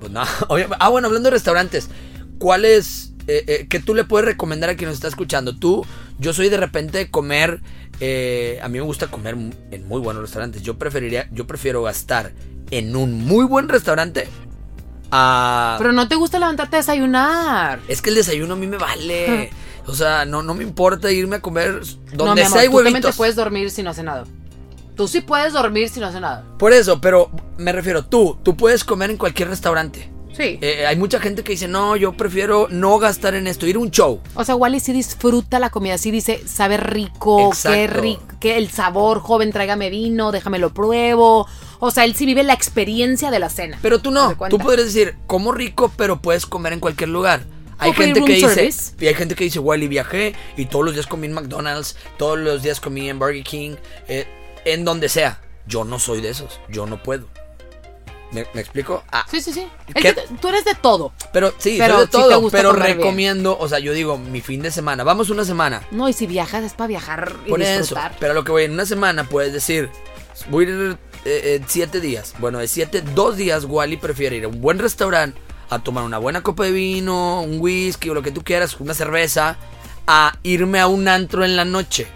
Pues 0.00 0.12
no, 0.12 0.22
ah, 0.78 0.88
bueno, 0.88 1.08
hablando 1.08 1.28
de 1.28 1.34
restaurantes, 1.34 1.88
¿cuál 2.38 2.64
es 2.64 3.12
eh, 3.26 3.44
eh, 3.46 3.66
que 3.68 3.80
tú 3.80 3.94
le 3.94 4.04
puedes 4.04 4.26
recomendar 4.26 4.70
a 4.70 4.76
quien 4.76 4.88
nos 4.88 4.96
está 4.96 5.08
escuchando? 5.08 5.56
Tú, 5.56 5.84
yo 6.18 6.32
soy 6.32 6.48
de 6.48 6.56
repente 6.56 6.98
de 6.98 7.10
comer, 7.10 7.60
eh, 8.00 8.58
a 8.62 8.68
mí 8.68 8.78
me 8.78 8.84
gusta 8.84 9.08
comer 9.08 9.36
en 9.70 9.88
muy 9.88 10.00
buenos 10.00 10.22
restaurantes. 10.22 10.62
Yo 10.62 10.78
preferiría, 10.78 11.28
yo 11.32 11.46
prefiero 11.46 11.82
gastar 11.82 12.32
en 12.70 12.96
un 12.96 13.24
muy 13.24 13.44
buen 13.44 13.68
restaurante 13.68 14.28
a... 15.10 15.76
Pero 15.78 15.92
no 15.92 16.06
te 16.08 16.16
gusta 16.16 16.38
levantarte 16.38 16.76
a 16.76 16.78
desayunar. 16.80 17.80
es 17.88 18.02
que 18.02 18.10
el 18.10 18.16
desayuno 18.16 18.54
a 18.54 18.56
mí 18.56 18.66
me 18.66 18.76
vale. 18.76 19.50
O 19.86 19.94
sea, 19.94 20.26
no, 20.26 20.42
no 20.42 20.54
me 20.54 20.62
importa 20.62 21.10
irme 21.10 21.36
a 21.36 21.40
comer 21.40 21.80
no, 22.12 22.24
donde 22.24 22.42
mi 22.42 22.46
amor, 22.46 22.52
sea 22.52 22.60
hay 22.60 22.68
tú 22.68 22.76
también 22.76 22.92
te 22.92 22.98
huevitos. 22.98 23.16
puedes 23.16 23.36
dormir 23.36 23.70
si 23.70 23.82
no 23.82 23.90
has 23.90 23.96
cenado. 23.96 24.26
Tú 24.98 25.06
sí 25.06 25.20
puedes 25.20 25.52
dormir 25.52 25.88
si 25.88 26.00
no 26.00 26.06
has 26.06 26.12
cenado. 26.12 26.42
Por 26.58 26.72
eso, 26.72 27.00
pero 27.00 27.30
me 27.56 27.70
refiero, 27.70 28.04
tú, 28.04 28.36
tú 28.42 28.56
puedes 28.56 28.82
comer 28.82 29.10
en 29.10 29.16
cualquier 29.16 29.48
restaurante. 29.48 30.10
Sí. 30.36 30.58
Eh, 30.60 30.86
hay 30.86 30.96
mucha 30.96 31.20
gente 31.20 31.44
que 31.44 31.52
dice, 31.52 31.68
no, 31.68 31.94
yo 31.94 32.14
prefiero 32.14 32.66
no 32.68 32.98
gastar 32.98 33.36
en 33.36 33.46
esto, 33.46 33.64
ir 33.68 33.76
a 33.76 33.78
un 33.78 33.92
show. 33.92 34.20
O 34.34 34.44
sea, 34.44 34.56
Wally 34.56 34.80
sí 34.80 34.92
disfruta 34.92 35.60
la 35.60 35.70
comida, 35.70 35.98
sí 35.98 36.10
dice, 36.10 36.42
sabe 36.48 36.78
rico, 36.78 37.52
qué 37.62 37.86
rico, 37.86 38.24
que 38.40 38.56
el 38.56 38.70
sabor, 38.70 39.20
joven, 39.20 39.52
tráigame 39.52 39.88
vino, 39.88 40.32
déjame 40.32 40.58
lo 40.58 40.74
pruebo. 40.74 41.46
O 41.78 41.92
sea, 41.92 42.04
él 42.04 42.16
sí 42.16 42.26
vive 42.26 42.42
la 42.42 42.54
experiencia 42.54 43.30
de 43.30 43.38
la 43.38 43.50
cena. 43.50 43.78
Pero 43.80 44.00
tú 44.00 44.10
no, 44.10 44.36
tú 44.50 44.58
podrías 44.58 44.86
decir, 44.92 45.14
como 45.28 45.52
rico, 45.52 45.92
pero 45.96 46.20
puedes 46.20 46.44
comer 46.44 46.72
en 46.72 46.80
cualquier 46.80 47.10
lugar. 47.10 47.42
Hay 47.78 47.92
gente 47.92 48.24
que 48.24 48.32
dice, 48.32 48.70
y 48.98 49.06
hay 49.06 49.14
gente 49.14 49.36
que 49.36 49.44
dice, 49.44 49.60
Wally, 49.60 49.86
viajé 49.86 50.34
y 50.56 50.66
todos 50.66 50.84
los 50.84 50.94
días 50.94 51.06
comí 51.06 51.28
en 51.28 51.34
McDonald's, 51.34 51.94
todos 52.16 52.36
los 52.36 52.64
días 52.64 52.80
comí 52.80 53.08
en 53.08 53.20
Burger 53.20 53.44
King, 53.44 53.76
eh, 54.08 54.26
en 54.64 54.84
donde 54.84 55.08
sea. 55.08 55.40
Yo 55.66 55.84
no 55.84 55.98
soy 55.98 56.20
de 56.20 56.30
esos, 56.30 56.60
yo 56.68 56.86
no 56.86 57.02
puedo. 57.02 57.26
¿Me, 58.30 58.46
me 58.52 58.60
explico? 58.60 59.02
Ah, 59.10 59.24
Sí, 59.30 59.40
sí, 59.40 59.52
sí. 59.54 59.66
Es 59.94 60.02
que 60.02 60.12
tú 60.40 60.48
eres 60.48 60.64
de 60.64 60.74
todo. 60.74 61.12
pero 61.32 61.52
sí, 61.58 61.76
Pero 61.78 61.94
soy 61.94 62.00
de 62.00 62.06
sí 62.06 62.12
te 62.12 62.18
todo, 62.18 62.40
gusta 62.42 62.58
pero 62.58 62.72
bien. 62.74 62.84
recomiendo, 62.84 63.56
o 63.58 63.68
sea, 63.68 63.78
yo 63.78 63.92
digo, 63.94 64.18
mi 64.18 64.40
fin 64.42 64.60
de 64.60 64.70
semana, 64.70 65.02
vamos 65.04 65.30
una 65.30 65.44
semana, 65.46 65.82
No, 65.90 66.08
y 66.08 66.12
si 66.12 66.26
viajas 66.26 66.62
es 66.64 66.74
para 66.74 66.88
viajar 66.88 67.32
y 67.46 67.48
Por 67.48 67.62
eso. 67.62 67.78
disfrutar. 67.80 68.16
Pero 68.20 68.34
lo 68.34 68.44
que 68.44 68.52
voy 68.52 68.64
en 68.64 68.72
una 68.72 68.84
semana 68.84 69.24
puedes 69.24 69.52
decir, 69.54 69.88
voy 70.50 70.66
a 70.66 70.68
ir 70.68 70.98
eh, 71.24 71.60
siete 71.66 72.00
días. 72.00 72.34
Bueno, 72.38 72.58
de 72.58 72.68
siete, 72.68 73.00
dos 73.00 73.36
días, 73.38 73.64
Wally 73.64 73.96
prefiere 73.96 74.36
ir 74.36 74.44
a 74.44 74.48
un 74.48 74.60
buen 74.60 74.78
restaurante 74.78 75.40
a 75.70 75.78
tomar 75.78 76.04
una 76.04 76.18
buena 76.18 76.42
copa 76.42 76.64
de 76.64 76.70
vino, 76.72 77.40
un 77.42 77.60
whisky 77.60 78.10
o 78.10 78.14
lo 78.14 78.22
que 78.22 78.30
tú 78.30 78.44
quieras, 78.44 78.76
una 78.78 78.92
cerveza, 78.94 79.56
a 80.06 80.34
irme 80.42 80.80
a 80.80 80.86
un 80.86 81.08
antro 81.08 81.44
en 81.44 81.56
la 81.56 81.64
noche. 81.64 82.06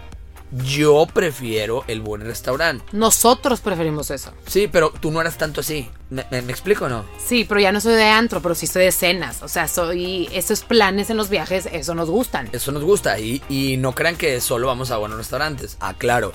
Yo 0.65 1.07
prefiero 1.11 1.83
el 1.87 2.01
buen 2.01 2.21
restaurante. 2.21 2.85
Nosotros 2.91 3.59
preferimos 3.61 4.11
eso. 4.11 4.31
Sí, 4.45 4.67
pero 4.71 4.91
tú 4.99 5.09
no 5.11 5.19
eras 5.21 5.37
tanto 5.37 5.61
así. 5.61 5.89
¿Me, 6.09 6.25
me- 6.29 6.41
me 6.43 6.51
explico 6.51 6.85
o 6.85 6.89
no? 6.89 7.05
Sí, 7.17 7.43
pero 7.47 7.59
ya 7.59 7.71
no 7.71 7.81
soy 7.81 7.93
de 7.95 8.05
antro, 8.05 8.41
pero 8.41 8.53
sí 8.53 8.67
soy 8.67 8.83
de 8.85 8.91
cenas. 8.91 9.41
O 9.41 9.47
sea, 9.47 9.67
soy 9.67 10.29
esos 10.31 10.61
planes 10.61 11.09
en 11.09 11.17
los 11.17 11.29
viajes, 11.29 11.67
eso 11.71 11.95
nos 11.95 12.09
gustan. 12.09 12.49
Eso 12.51 12.71
nos 12.71 12.83
gusta. 12.83 13.17
Y, 13.19 13.41
y 13.49 13.77
no 13.77 13.95
crean 13.95 14.15
que 14.15 14.39
solo 14.41 14.67
vamos 14.67 14.91
a 14.91 14.97
buenos 14.97 15.17
restaurantes. 15.17 15.77
Ah, 15.79 15.95
claro. 15.97 16.33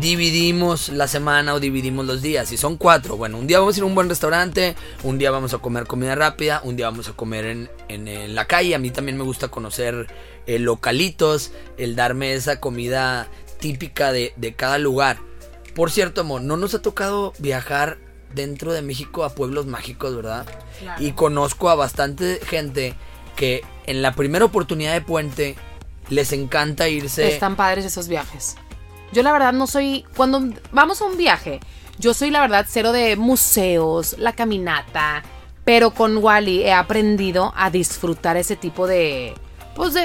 Dividimos 0.00 0.88
la 0.90 1.08
semana 1.08 1.54
o 1.54 1.60
dividimos 1.60 2.04
los 2.04 2.20
días. 2.20 2.48
Si 2.48 2.56
son 2.56 2.76
cuatro, 2.76 3.16
bueno, 3.16 3.38
un 3.38 3.46
día 3.46 3.60
vamos 3.60 3.76
a 3.76 3.78
ir 3.78 3.82
a 3.84 3.86
un 3.86 3.94
buen 3.94 4.08
restaurante, 4.08 4.74
un 5.02 5.18
día 5.18 5.30
vamos 5.30 5.54
a 5.54 5.58
comer 5.58 5.86
comida 5.86 6.14
rápida, 6.14 6.60
un 6.64 6.76
día 6.76 6.86
vamos 6.90 7.08
a 7.08 7.12
comer 7.12 7.44
en, 7.46 7.70
en, 7.88 8.08
en 8.08 8.34
la 8.34 8.46
calle. 8.46 8.74
A 8.74 8.78
mí 8.78 8.90
también 8.90 9.16
me 9.16 9.24
gusta 9.24 9.48
conocer 9.48 10.08
eh, 10.46 10.58
localitos, 10.58 11.52
el 11.78 11.96
darme 11.96 12.34
esa 12.34 12.60
comida 12.60 13.28
típica 13.64 14.12
de, 14.12 14.34
de 14.36 14.52
cada 14.52 14.76
lugar. 14.76 15.16
Por 15.74 15.90
cierto, 15.90 16.20
amor, 16.20 16.42
no 16.42 16.58
nos 16.58 16.74
ha 16.74 16.82
tocado 16.82 17.32
viajar 17.38 17.96
dentro 18.34 18.74
de 18.74 18.82
México 18.82 19.24
a 19.24 19.30
pueblos 19.30 19.64
mágicos, 19.64 20.14
¿verdad? 20.14 20.44
Claro. 20.80 21.02
Y 21.02 21.12
conozco 21.12 21.70
a 21.70 21.74
bastante 21.74 22.40
gente 22.44 22.94
que 23.36 23.62
en 23.86 24.02
la 24.02 24.12
primera 24.12 24.44
oportunidad 24.44 24.92
de 24.92 25.00
puente 25.00 25.56
les 26.10 26.34
encanta 26.34 26.90
irse. 26.90 27.26
Están 27.26 27.56
padres 27.56 27.86
esos 27.86 28.06
viajes. 28.06 28.56
Yo 29.14 29.22
la 29.22 29.32
verdad 29.32 29.54
no 29.54 29.66
soy, 29.66 30.04
cuando 30.14 30.42
vamos 30.70 31.00
a 31.00 31.06
un 31.06 31.16
viaje, 31.16 31.60
yo 31.98 32.12
soy 32.12 32.30
la 32.30 32.42
verdad 32.42 32.66
cero 32.68 32.92
de 32.92 33.16
museos, 33.16 34.14
la 34.18 34.34
caminata, 34.34 35.22
pero 35.64 35.92
con 35.92 36.18
Wally 36.18 36.64
he 36.64 36.72
aprendido 36.74 37.54
a 37.56 37.70
disfrutar 37.70 38.36
ese 38.36 38.56
tipo 38.56 38.86
de, 38.86 39.32
pues 39.74 39.94
de, 39.94 40.02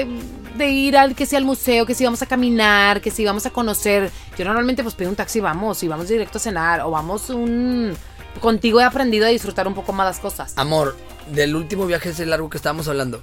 eh, 0.00 0.06
de 0.54 0.68
ir 0.68 0.96
al 0.96 1.14
que 1.14 1.26
sea 1.26 1.38
al 1.38 1.44
museo, 1.44 1.84
que 1.86 1.94
si 1.94 2.04
vamos 2.04 2.22
a 2.22 2.26
caminar, 2.26 3.00
que 3.00 3.10
si 3.10 3.24
vamos 3.24 3.44
a 3.46 3.50
conocer. 3.50 4.10
Yo 4.38 4.44
normalmente 4.44 4.82
pues 4.82 4.94
pido 4.94 5.10
un 5.10 5.16
taxi 5.16 5.38
y 5.38 5.42
vamos, 5.42 5.82
y 5.82 5.88
vamos 5.88 6.08
directo 6.08 6.38
a 6.38 6.40
cenar, 6.40 6.80
o 6.82 6.90
vamos 6.90 7.30
un... 7.30 7.96
Contigo 8.40 8.80
he 8.80 8.84
aprendido 8.84 9.26
a 9.26 9.28
disfrutar 9.28 9.68
un 9.68 9.74
poco 9.74 9.92
más 9.92 10.06
las 10.06 10.18
cosas. 10.18 10.54
Amor, 10.56 10.96
del 11.30 11.54
último 11.54 11.86
viaje 11.86 12.10
ese 12.10 12.26
largo 12.26 12.50
que 12.50 12.56
estábamos 12.56 12.88
hablando, 12.88 13.22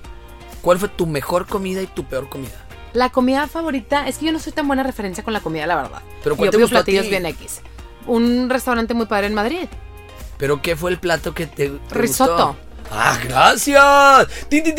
¿cuál 0.62 0.80
fue 0.80 0.90
tu 0.90 1.06
mejor 1.06 1.48
comida 1.48 1.82
y 1.82 1.88
tu 1.88 2.06
peor 2.06 2.30
comida? 2.30 2.66
La 2.94 3.10
comida 3.10 3.48
favorita, 3.48 4.08
es 4.08 4.18
que 4.18 4.26
yo 4.26 4.32
no 4.32 4.40
soy 4.40 4.54
tan 4.54 4.68
buena 4.68 4.84
referencia 4.84 5.24
con 5.24 5.34
la 5.34 5.40
comida, 5.40 5.66
la 5.68 5.76
verdad. 5.76 6.02
Pero 6.24 6.36
¿cuál 6.36 6.48
yo 6.48 6.52
te 6.52 6.58
pido 6.58 6.68
gustó 6.68 6.78
a 6.78 6.84
platillos 6.84 7.04
ti? 7.06 7.10
bien 7.10 7.26
X. 7.26 7.62
Un 8.08 8.50
restaurante 8.50 8.94
muy 8.94 9.06
padre 9.06 9.28
en 9.28 9.34
Madrid. 9.34 9.68
¿Pero 10.38 10.62
qué 10.62 10.76
fue 10.76 10.92
el 10.92 10.98
plato 10.98 11.34
que 11.34 11.46
te, 11.46 11.70
te 11.70 11.96
Risotto. 11.96 12.48
gustó? 12.48 12.71
¡Ah, 12.92 13.18
gracias! 13.24 14.28
¡Tin, 14.50 14.64
tin, 14.64 14.76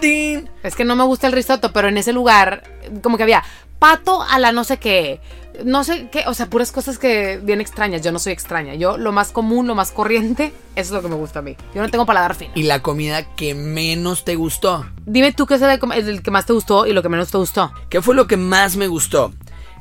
tin, 0.00 0.50
es 0.62 0.74
que 0.74 0.84
no 0.84 0.96
me 0.96 1.04
gusta 1.04 1.26
el 1.26 1.34
risotto, 1.34 1.70
pero 1.70 1.88
en 1.88 1.98
ese 1.98 2.14
lugar, 2.14 2.62
como 3.02 3.18
que 3.18 3.24
había 3.24 3.44
pato 3.78 4.22
a 4.22 4.38
la 4.38 4.52
no 4.52 4.64
sé 4.64 4.78
qué. 4.78 5.20
No 5.64 5.84
sé 5.84 6.08
qué, 6.10 6.24
o 6.26 6.34
sea, 6.34 6.50
puras 6.50 6.72
cosas 6.72 6.98
que 6.98 7.38
bien 7.42 7.60
extrañas. 7.60 8.02
Yo 8.02 8.12
no 8.12 8.18
soy 8.18 8.32
extraña. 8.32 8.74
Yo 8.74 8.98
lo 8.98 9.12
más 9.12 9.32
común, 9.32 9.66
lo 9.66 9.74
más 9.74 9.90
corriente, 9.90 10.52
eso 10.76 10.88
es 10.88 10.90
lo 10.90 11.02
que 11.02 11.08
me 11.08 11.14
gusta 11.14 11.38
a 11.40 11.42
mí. 11.42 11.56
Yo 11.74 11.82
no 11.82 11.90
tengo 11.90 12.06
paladar 12.06 12.34
fino. 12.34 12.52
¿Y 12.54 12.62
la 12.64 12.82
comida 12.82 13.34
que 13.36 13.54
menos 13.54 14.24
te 14.24 14.34
gustó? 14.34 14.86
Dime 15.04 15.32
tú 15.32 15.46
qué 15.46 15.54
es 15.54 15.62
el 15.62 16.22
que 16.22 16.30
más 16.30 16.46
te 16.46 16.52
gustó 16.54 16.86
y 16.86 16.92
lo 16.92 17.02
que 17.02 17.08
menos 17.10 17.30
te 17.30 17.38
gustó. 17.38 17.72
¿Qué 17.90 18.00
fue 18.00 18.14
lo 18.14 18.26
que 18.26 18.36
más 18.36 18.76
me 18.76 18.86
gustó? 18.86 19.32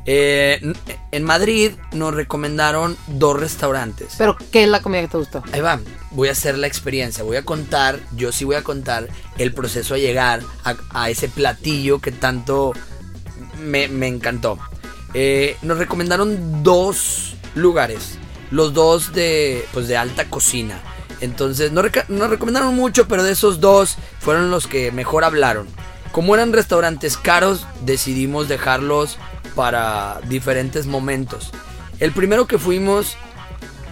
Eh, 0.06 0.74
en 1.12 1.24
Madrid 1.24 1.72
nos 1.92 2.14
recomendaron 2.14 2.96
dos 3.08 3.40
restaurantes. 3.40 4.16
Pero, 4.18 4.38
¿qué 4.52 4.64
es 4.64 4.70
la 4.70 4.82
comida 4.82 5.02
que 5.02 5.08
te 5.08 5.18
gustó? 5.18 5.44
Ahí 5.52 5.62
va, 5.62 5.80
voy 6.12 6.30
a 6.30 6.34
hacer 6.34 6.58
la 6.58 6.68
experiencia, 6.68 7.24
voy 7.24 7.38
a 7.38 7.44
contar, 7.44 8.00
yo 8.16 8.32
sí 8.32 8.46
voy 8.46 8.56
a 8.56 8.64
contar 8.64 9.08
el 9.38 9.54
proceso 9.54 9.96
a 9.96 9.98
llegar 9.98 10.42
a, 10.64 10.76
a 10.92 11.10
ese 11.10 11.28
platillo 11.28 12.00
que 12.00 12.12
tanto 12.12 12.74
me, 13.60 13.88
me 13.88 14.08
encantó. 14.08 14.60
Eh, 15.14 15.58
nos 15.62 15.78
recomendaron 15.78 16.62
dos 16.62 17.36
lugares, 17.56 18.18
los 18.52 18.74
dos 18.74 19.14
de, 19.14 19.66
pues 19.74 19.88
de 19.88 19.98
alta 19.98 20.30
cocina. 20.30 20.82
Entonces, 21.22 21.72
no 21.72 21.82
nos 22.10 22.30
recomendaron 22.30 22.76
mucho, 22.76 23.08
pero 23.08 23.24
de 23.24 23.32
esos 23.32 23.62
dos 23.62 23.96
fueron 24.20 24.52
los 24.52 24.68
que 24.68 24.92
mejor 24.92 25.24
hablaron. 25.24 25.68
Como 26.12 26.36
eran 26.36 26.54
restaurantes 26.54 27.18
caros, 27.18 27.66
decidimos 27.82 28.48
dejarlos 28.48 29.18
para 29.56 30.20
diferentes 30.28 30.86
momentos. 30.86 31.52
El 32.00 32.12
primero 32.12 32.46
que 32.46 32.60
fuimos 32.60 33.18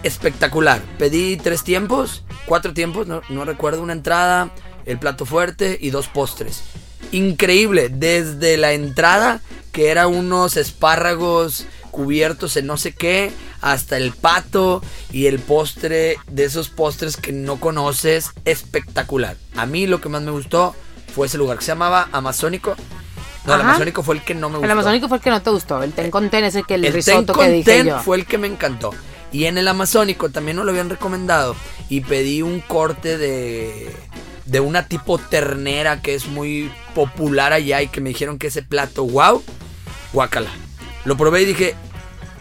espectacular. 0.04 0.82
Pedí 1.00 1.38
tres 1.38 1.64
tiempos, 1.64 2.24
cuatro 2.46 2.74
tiempos, 2.74 3.08
no, 3.08 3.46
recuerdo, 3.46 3.82
una 3.82 3.94
entrada, 3.94 4.52
el 4.86 5.00
plato 5.00 5.26
fuerte 5.26 5.78
y 5.82 5.90
dos 5.90 6.08
postres. 6.08 6.64
Increíble, 7.12 7.90
desde 7.90 8.58
la 8.58 8.74
entrada, 8.74 9.42
que 9.72 9.90
era 9.90 10.08
unos 10.08 10.58
espárragos 10.58 11.66
cubiertos 11.92 12.58
en 12.58 12.68
no 12.68 12.78
sé 12.78 12.92
qué, 12.92 13.32
hasta 13.62 13.98
el 13.98 14.12
pato 14.12 14.82
y 15.12 15.28
el 15.28 15.40
postre 15.40 16.18
de 16.28 16.44
esos 16.44 16.70
postres 16.70 17.18
que 17.18 17.32
no 17.32 17.60
conoces, 17.60 18.32
espectacular. 18.46 19.38
A 19.56 19.66
mí 19.66 19.88
lo 19.88 20.02
que 20.02 20.10
más 20.10 20.22
me 20.22 20.32
gustó 20.32 20.76
fue 21.14 21.28
ese 21.28 21.38
lugar 21.38 21.60
que 21.60 21.66
se 21.66 21.72
llamaba 21.72 22.10
Amazónico. 22.12 22.76
No, 23.46 23.56
el 23.56 23.62
Ajá. 23.62 23.70
Amazónico 23.72 24.04
fue 24.04 24.16
el 24.16 24.22
que 24.24 24.34
no 24.36 24.50
me 24.50 24.56
gustó. 24.58 24.66
El 24.66 24.72
amazónico 24.72 25.08
fue 25.10 25.18
el 25.18 25.24
que 25.24 25.30
no 25.30 25.42
te 25.42 25.50
gustó. 25.50 25.84
El 25.84 25.92
ten 25.94 26.10
con 26.12 26.30
ten 26.30 26.44
es 26.46 26.56
el 26.56 26.66
que 26.66 26.76
el, 26.76 26.86
El 26.86 26.94
risotto 26.94 27.34
que 27.34 27.50
dije 27.50 27.72
ten 27.72 27.88
yo. 27.88 28.00
fue 28.00 28.18
el 28.18 28.26
que 28.26 28.38
me 28.38 28.48
encantó. 28.48 28.92
Y 29.32 29.46
en 29.46 29.58
el 29.58 29.68
Amazónico 29.68 30.30
también 30.30 30.58
nos 30.58 30.66
lo 30.66 30.72
habían 30.72 30.90
recomendado. 30.90 31.56
Y 31.90 32.02
pedí 32.02 32.42
un 32.42 32.60
corte 32.62 33.18
de, 33.18 33.94
de 34.46 34.60
una 34.60 34.88
tipo 34.88 35.18
ternera 35.18 36.02
que 36.02 36.14
es 36.14 36.28
muy 36.28 36.72
popular 36.94 37.52
allá 37.52 37.82
y 37.82 37.88
que 37.88 38.00
me 38.00 38.10
dijeron 38.10 38.38
que 38.38 38.48
ese 38.48 38.62
plato, 38.62 39.06
wow, 39.06 39.44
guacala. 40.14 40.50
Lo 41.06 41.18
probé 41.18 41.42
y 41.42 41.46
dije, 41.46 41.76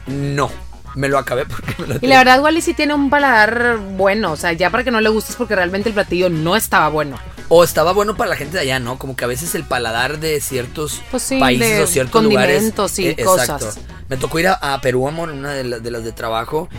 no. 0.07 0.51
Me 0.95 1.09
lo 1.09 1.17
acabé 1.17 1.47
porque 1.47 1.75
me 1.79 1.87
lo 1.87 1.95
Y 2.03 2.07
la 2.07 2.19
verdad, 2.19 2.43
Wally 2.43 2.61
sí 2.61 2.75
tiene 2.75 2.93
un 2.93 3.09
paladar 3.09 3.79
bueno. 3.97 4.31
O 4.33 4.37
sea, 4.37 4.53
ya 4.53 4.69
para 4.69 4.85
que 4.85 4.91
no 4.91 5.01
le 5.01 5.09
gustes 5.09 5.37
porque 5.37 5.57
realmente 5.57 5.89
el 5.89 5.95
platillo 5.95 6.29
no 6.29 6.55
estaba 6.55 6.89
bueno. 6.91 7.17
O 7.55 7.65
estaba 7.65 7.93
bueno 7.93 8.17
para 8.17 8.31
la 8.31 8.37
gente 8.37 8.55
de 8.57 8.63
allá, 8.63 8.79
¿no? 8.79 8.99
Como 8.99 9.15
que 9.15 9.25
a 9.25 9.29
veces 9.29 9.55
el 9.55 9.65
paladar 9.65 10.19
de 10.21 10.41
ciertos 10.41 11.03
Pues 11.11 11.23
sí, 11.23 11.39
países 11.39 11.69
de 11.77 11.83
o 11.83 11.87
ciertos 11.87 12.23
lugares. 12.25 12.55
condimentos 12.57 12.99
y 12.99 13.09
eh, 13.09 13.17
cosas. 13.23 13.61
Exacto. 13.63 13.81
Me 14.09 14.17
tocó 14.17 14.39
ir 14.39 14.49
a, 14.49 14.55
a 14.55 14.81
Perú, 14.81 15.07
amor, 15.07 15.29
en 15.31 15.39
una 15.41 15.53
de, 15.53 15.65
la- 15.65 15.79
de 15.79 15.91
las 15.91 16.03
de 16.03 16.13
trabajo. 16.13 16.71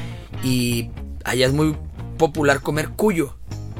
Y 0.44 0.90
allá 1.26 1.46
es 1.46 1.54
muy 1.54 1.78
popular 2.18 2.62
comer 2.62 2.90
cuyo, 2.90 3.36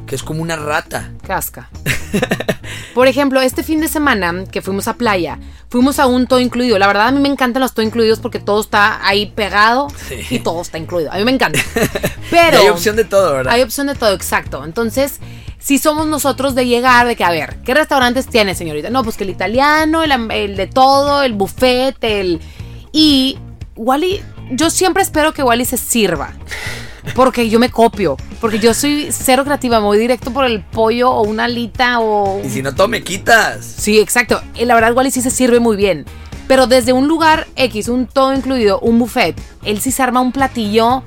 que 0.06 0.14
es 0.14 0.22
como 0.22 0.44
una 0.44 0.56
rata. 0.56 1.12
Casca. 1.26 1.72
Por 2.94 3.08
ejemplo, 3.08 3.42
este 3.42 3.64
fin 3.64 3.80
de 3.82 3.88
semana 3.88 4.44
que 4.52 4.62
fuimos 4.62 4.88
a 4.88 4.94
playa, 4.94 5.40
fuimos 5.70 5.98
a 5.98 6.06
un 6.06 6.28
todo 6.28 6.40
incluido. 6.40 6.78
La 6.78 6.86
verdad 6.86 7.08
a 7.08 7.12
mí 7.12 7.20
me 7.20 7.28
encantan 7.30 7.62
los 7.62 7.74
todo 7.74 7.84
incluidos 7.84 8.20
porque 8.20 8.40
todo 8.40 8.62
está 8.62 9.06
ahí 9.08 9.32
pegado 9.36 9.88
Sí. 10.08 10.20
y 10.30 10.40
todo 10.40 10.62
está 10.62 10.78
incluido. 10.78 11.12
A 11.12 11.16
mí 11.18 11.26
me 11.26 11.32
encanta. 11.32 11.60
Pero 12.30 12.60
hay 12.60 12.68
opción 12.70 12.96
de 12.96 13.04
todo, 13.06 13.34
¿verdad? 13.34 13.52
hay 13.52 13.64
opción 13.64 13.88
de 13.88 13.96
todo, 13.96 14.14
exacto. 14.14 14.64
Entonces, 14.64 15.16
si 15.64 15.78
somos 15.78 16.06
nosotros 16.08 16.56
de 16.56 16.68
llegar, 16.68 17.08
de 17.08 17.16
que, 17.16 17.24
a 17.24 17.32
ver, 17.32 17.56
¿qué 17.64 17.74
restaurantes 17.74 18.28
tiene, 18.28 18.54
señorita? 18.54 18.90
No, 18.90 19.02
pues 19.02 19.16
que 19.16 19.24
el 19.24 19.30
italiano, 19.30 20.04
el, 20.04 20.12
el 20.32 20.58
de 20.58 20.68
todo, 20.68 21.24
el 21.24 21.32
buffet, 21.34 21.96
el... 22.02 22.42
Y 22.92 23.38
Wally, 23.78 24.22
yo 24.52 24.70
siempre 24.70 25.04
espero 25.04 25.34
que 25.34 25.42
Wally 25.42 25.64
se 25.64 25.78
sirva. 25.78 26.34
Porque 27.16 27.50
yo 27.50 27.60
me 27.60 27.70
copio. 27.70 28.18
Porque 28.42 28.60
yo 28.60 28.74
soy 28.74 29.08
cero 29.12 29.46
creativa. 29.46 29.80
Me 29.80 29.86
voy 29.86 29.98
directo 29.98 30.32
por 30.32 30.44
el 30.44 30.62
pollo 30.64 31.12
o 31.12 31.24
una 31.24 31.46
alita 31.46 32.02
o... 32.02 32.42
Y 32.44 32.50
si 32.50 32.62
no, 32.62 32.76
todo 32.76 32.90
me 32.90 33.02
quitas. 33.02 33.64
Sí, 33.66 34.00
exacto. 34.00 34.42
Y 34.56 34.66
la 34.66 34.76
verdad, 34.76 34.94
Wally 34.94 35.12
sí 35.12 35.22
se 35.22 35.32
sirve 35.32 35.62
muy 35.62 35.78
bien. 35.78 36.06
Pero 36.46 36.68
desde 36.68 36.92
un 36.92 37.08
lugar 37.08 37.48
X, 37.56 37.88
un 37.88 38.06
todo 38.06 38.34
incluido, 38.34 38.80
un 38.82 39.00
buffet, 39.00 39.40
él 39.64 39.80
sí 39.80 39.92
se 39.92 40.04
arma 40.04 40.20
un 40.20 40.34
platillo 40.34 41.04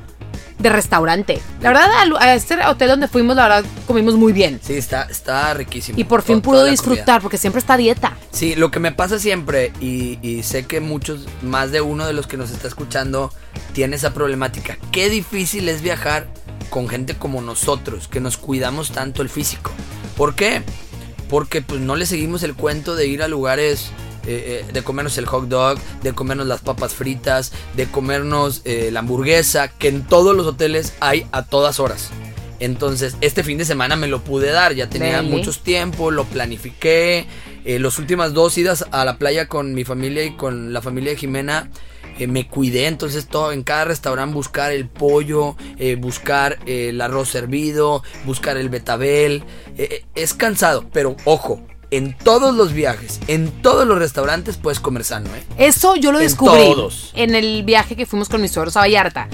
de 0.59 0.69
restaurante. 0.69 1.41
La 1.61 1.71
verdad, 1.71 1.89
a 2.19 2.35
este 2.35 2.57
hotel 2.67 2.89
donde 2.89 3.09
fuimos, 3.09 3.37
la 3.37 3.43
verdad, 3.49 3.65
comimos 3.87 4.15
muy 4.15 4.33
bien. 4.33 4.61
Sí, 4.63 4.75
está, 4.75 5.03
está 5.05 5.53
riquísimo. 5.55 5.99
Y 5.99 6.05
por 6.05 6.23
fin 6.23 6.41
pudo 6.41 6.65
disfrutar, 6.65 7.05
comida. 7.05 7.21
porque 7.21 7.39
siempre 7.39 7.61
está 7.61 7.77
dieta. 7.77 8.17
Sí, 8.31 8.55
lo 8.55 8.71
que 8.71 8.81
me 8.81 8.93
pasa 8.93 9.19
siempre, 9.19 9.73
y, 9.81 10.19
y 10.23 10.43
sé 10.43 10.67
que 10.67 10.81
muchos, 10.81 11.27
más 11.43 11.73
de 11.73 11.81
uno 11.81 12.07
de 12.07 12.13
los 12.13 12.27
que 12.27 12.37
nos 12.37 12.51
está 12.51 12.69
escuchando, 12.69 13.33
tiene 13.73 13.97
esa 13.97 14.15
problemática. 14.15 14.79
Qué 14.93 15.11
difícil 15.11 15.69
es 15.69 15.83
viajar 15.83 16.27
con 16.71 16.89
gente 16.89 17.15
como 17.15 17.41
nosotros, 17.43 18.09
que 18.09 18.21
nos 18.21 18.37
cuidamos 18.37 18.91
tanto 18.91 19.23
el 19.23 19.29
físico. 19.29 19.71
¿Por 20.17 20.35
qué? 20.35 20.63
Porque 21.29 21.61
pues 21.63 21.81
no 21.81 21.97
le 21.97 22.07
seguimos 22.07 22.43
el 22.43 22.55
cuento 22.55 22.97
de 22.97 23.07
ir 23.07 23.23
a 23.23 23.29
lugares, 23.29 23.91
eh, 24.27 24.65
eh, 24.69 24.73
de 24.73 24.83
comernos 24.83 25.19
el 25.19 25.27
hot 25.27 25.49
dog, 25.49 25.79
de 26.03 26.13
comernos 26.13 26.47
las 26.47 26.61
papas 26.61 26.95
fritas, 26.95 27.53
de 27.77 27.87
comernos 27.87 28.63
eh, 28.65 28.91
la 28.93 29.01
hamburguesa, 29.01 29.69
que 29.69 29.89
en 29.89 30.05
todos 30.05 30.37
los 30.37 30.47
hoteles 30.47 30.95
hay 31.01 31.27
a 31.33 31.45
todas 31.45 31.81
horas. 31.81 32.11
Entonces, 32.59 33.17
este 33.21 33.45
fin 33.45 33.59
de 33.59 33.65
semana 33.65 33.97
me 33.97 34.07
lo 34.07 34.23
pude 34.23 34.51
dar, 34.51 34.75
ya 34.75 34.89
tenía 34.89 35.19
Deli. 35.19 35.29
muchos 35.29 35.61
tiempo, 35.61 36.11
lo 36.11 36.25
planifiqué. 36.25 37.27
Eh, 37.65 37.79
las 37.79 37.99
últimas 37.99 38.33
dos 38.33 38.57
idas 38.59 38.87
a 38.93 39.05
la 39.05 39.19
playa 39.19 39.49
con 39.49 39.75
mi 39.75 39.85
familia 39.85 40.25
y 40.25 40.37
con 40.37 40.73
la 40.73 40.81
familia 40.81 41.11
de 41.11 41.17
Jimena, 41.17 41.71
eh, 42.19 42.27
me 42.27 42.49
cuidé. 42.49 42.87
Entonces, 42.87 43.27
todo 43.27 43.53
en 43.53 43.63
cada 43.63 43.87
restaurante 43.87 44.35
buscar 44.35 44.73
el 44.73 44.89
pollo, 44.89 45.57
eh, 45.77 45.97
buscar 45.97 46.59
el 46.67 47.01
arroz 47.01 47.29
servido, 47.29 48.03
buscar 48.25 48.57
el 48.57 48.69
betabel. 48.69 49.43
Es 50.15 50.33
cansado, 50.33 50.87
pero 50.93 51.17
ojo, 51.25 51.61
en 51.91 52.17
todos 52.19 52.55
los 52.55 52.73
viajes, 52.73 53.21
en 53.29 53.51
todos 53.63 53.87
los 53.87 53.99
restaurantes 53.99 54.57
puedes 54.57 54.81
comer 54.81 55.05
sano, 55.05 55.29
¿eh? 55.37 55.45
Eso 55.59 55.97
yo 55.97 56.13
lo 56.13 56.19
En 56.19 56.25
descubrí 56.25 56.65
todos. 56.73 57.13
en 57.15 57.35
el 57.35 57.63
viaje 57.65 57.97
que 57.97 58.07
fuimos 58.07 58.29
con 58.29 58.41
mis 58.43 58.51
suegros 58.53 58.77
a 58.77 58.81
Vallarta. 58.81 59.29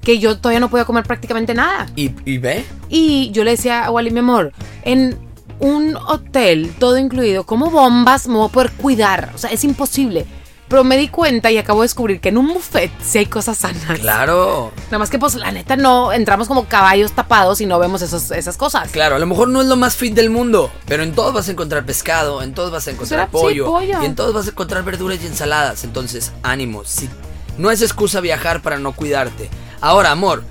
Que 0.00 0.18
yo 0.20 0.38
todavía 0.38 0.60
no 0.60 0.70
podía 0.70 0.84
comer 0.84 1.04
prácticamente 1.04 1.52
nada. 1.52 1.86
Y, 1.96 2.12
y 2.24 2.38
ve, 2.38 2.64
Y 2.88 3.30
yo 3.32 3.42
le 3.42 3.52
decía 3.52 3.84
a 3.84 3.90
Wally, 3.90 4.12
mi 4.12 4.20
amor, 4.20 4.52
en 4.84 5.18
un 5.58 5.96
hotel, 5.96 6.72
todo 6.78 6.96
incluido, 6.98 7.44
¿cómo 7.44 7.70
bombas 7.70 8.28
me 8.28 8.34
voy 8.34 8.48
a 8.48 8.52
poder 8.52 8.70
cuidar? 8.72 9.32
O 9.34 9.38
sea, 9.38 9.50
es 9.50 9.64
imposible. 9.64 10.24
Pero 10.68 10.82
me 10.82 10.96
di 10.96 11.06
cuenta 11.08 11.50
y 11.52 11.58
acabo 11.58 11.82
de 11.82 11.84
descubrir 11.84 12.20
que 12.20 12.30
en 12.30 12.38
un 12.38 12.52
buffet 12.52 12.90
sí 13.00 13.18
hay 13.18 13.26
cosas 13.26 13.58
sanas. 13.58 13.84
claro. 14.00 14.72
Nada 14.86 14.98
más 14.98 15.10
que, 15.10 15.18
pues, 15.18 15.34
la 15.36 15.52
neta, 15.52 15.76
no 15.76 16.12
entramos 16.12 16.48
como 16.48 16.64
caballos 16.64 17.12
tapados 17.12 17.60
y 17.60 17.66
no 17.66 17.78
vemos 17.78 18.02
esos, 18.02 18.32
esas 18.32 18.56
cosas. 18.56 18.90
Claro, 18.90 19.14
a 19.14 19.18
lo 19.20 19.26
mejor 19.26 19.48
no 19.48 19.60
es 19.60 19.68
lo 19.68 19.76
más 19.76 19.94
fit 19.94 20.14
del 20.14 20.28
mundo, 20.30 20.72
pero 20.86 21.04
en 21.04 21.12
todos 21.14 21.32
vas 21.32 21.46
a 21.48 21.52
encontrar 21.52 21.86
pescado, 21.86 22.42
en 22.42 22.52
todos 22.52 22.72
vas 22.72 22.86
a 22.88 22.90
encontrar 22.90 23.28
Pues 23.30 23.42
era- 23.44 23.50
sí, 23.52 23.60
pollo, 23.60 23.66
pollo. 23.66 24.02
y 24.02 24.06
en 24.06 24.16
todos 24.16 24.34
vas 24.34 24.46
a 24.46 24.50
encontrar 24.50 24.82
verduras 24.82 25.18
y 25.22 25.26
ensaladas. 25.26 25.84
Entonces, 25.84 26.32
ánimo, 26.42 26.84
si 26.84 27.08
no 27.58 27.70
es 27.70 27.80
excusa 27.80 28.20
viajar 28.20 28.60
para 28.60 28.78
no 28.78 28.92
cuidarte. 28.92 29.48
Ahora, 29.80 30.10
amor, 30.10 30.42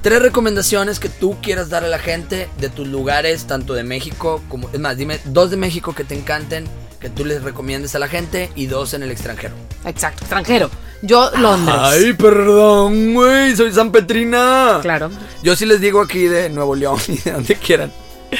tres 0.00 0.22
recomendaciones 0.22 1.00
que 1.00 1.08
tú 1.08 1.36
quieras 1.42 1.70
dar 1.70 1.82
a 1.84 1.88
la 1.88 1.98
gente 1.98 2.48
de 2.60 2.68
tus 2.68 2.86
lugares, 2.86 3.46
tanto 3.46 3.74
de 3.74 3.82
México 3.82 4.40
como 4.48 4.70
es 4.72 4.78
más, 4.78 4.96
dime 4.96 5.18
dos 5.24 5.50
de 5.50 5.56
México 5.56 5.92
que 5.92 6.04
te 6.04 6.14
encanten, 6.14 6.68
que 7.06 7.10
tú 7.10 7.24
les 7.24 7.44
recomiendes 7.44 7.94
a 7.94 8.00
la 8.00 8.08
gente 8.08 8.50
y 8.56 8.66
dos 8.66 8.92
en 8.92 9.04
el 9.04 9.12
extranjero. 9.12 9.54
Exacto, 9.84 10.22
extranjero. 10.22 10.68
Yo, 11.02 11.30
Londres. 11.36 11.76
Ay, 11.78 12.14
perdón, 12.14 13.14
güey, 13.14 13.54
soy 13.54 13.72
San 13.72 13.92
Petrina. 13.92 14.80
Claro. 14.82 15.08
Yo 15.40 15.54
sí 15.54 15.66
les 15.66 15.80
digo 15.80 16.00
aquí 16.00 16.24
de 16.24 16.48
Nuevo 16.48 16.74
León 16.74 16.98
y 17.08 17.16
de 17.18 17.30
donde 17.30 17.54
quieran. 17.54 17.92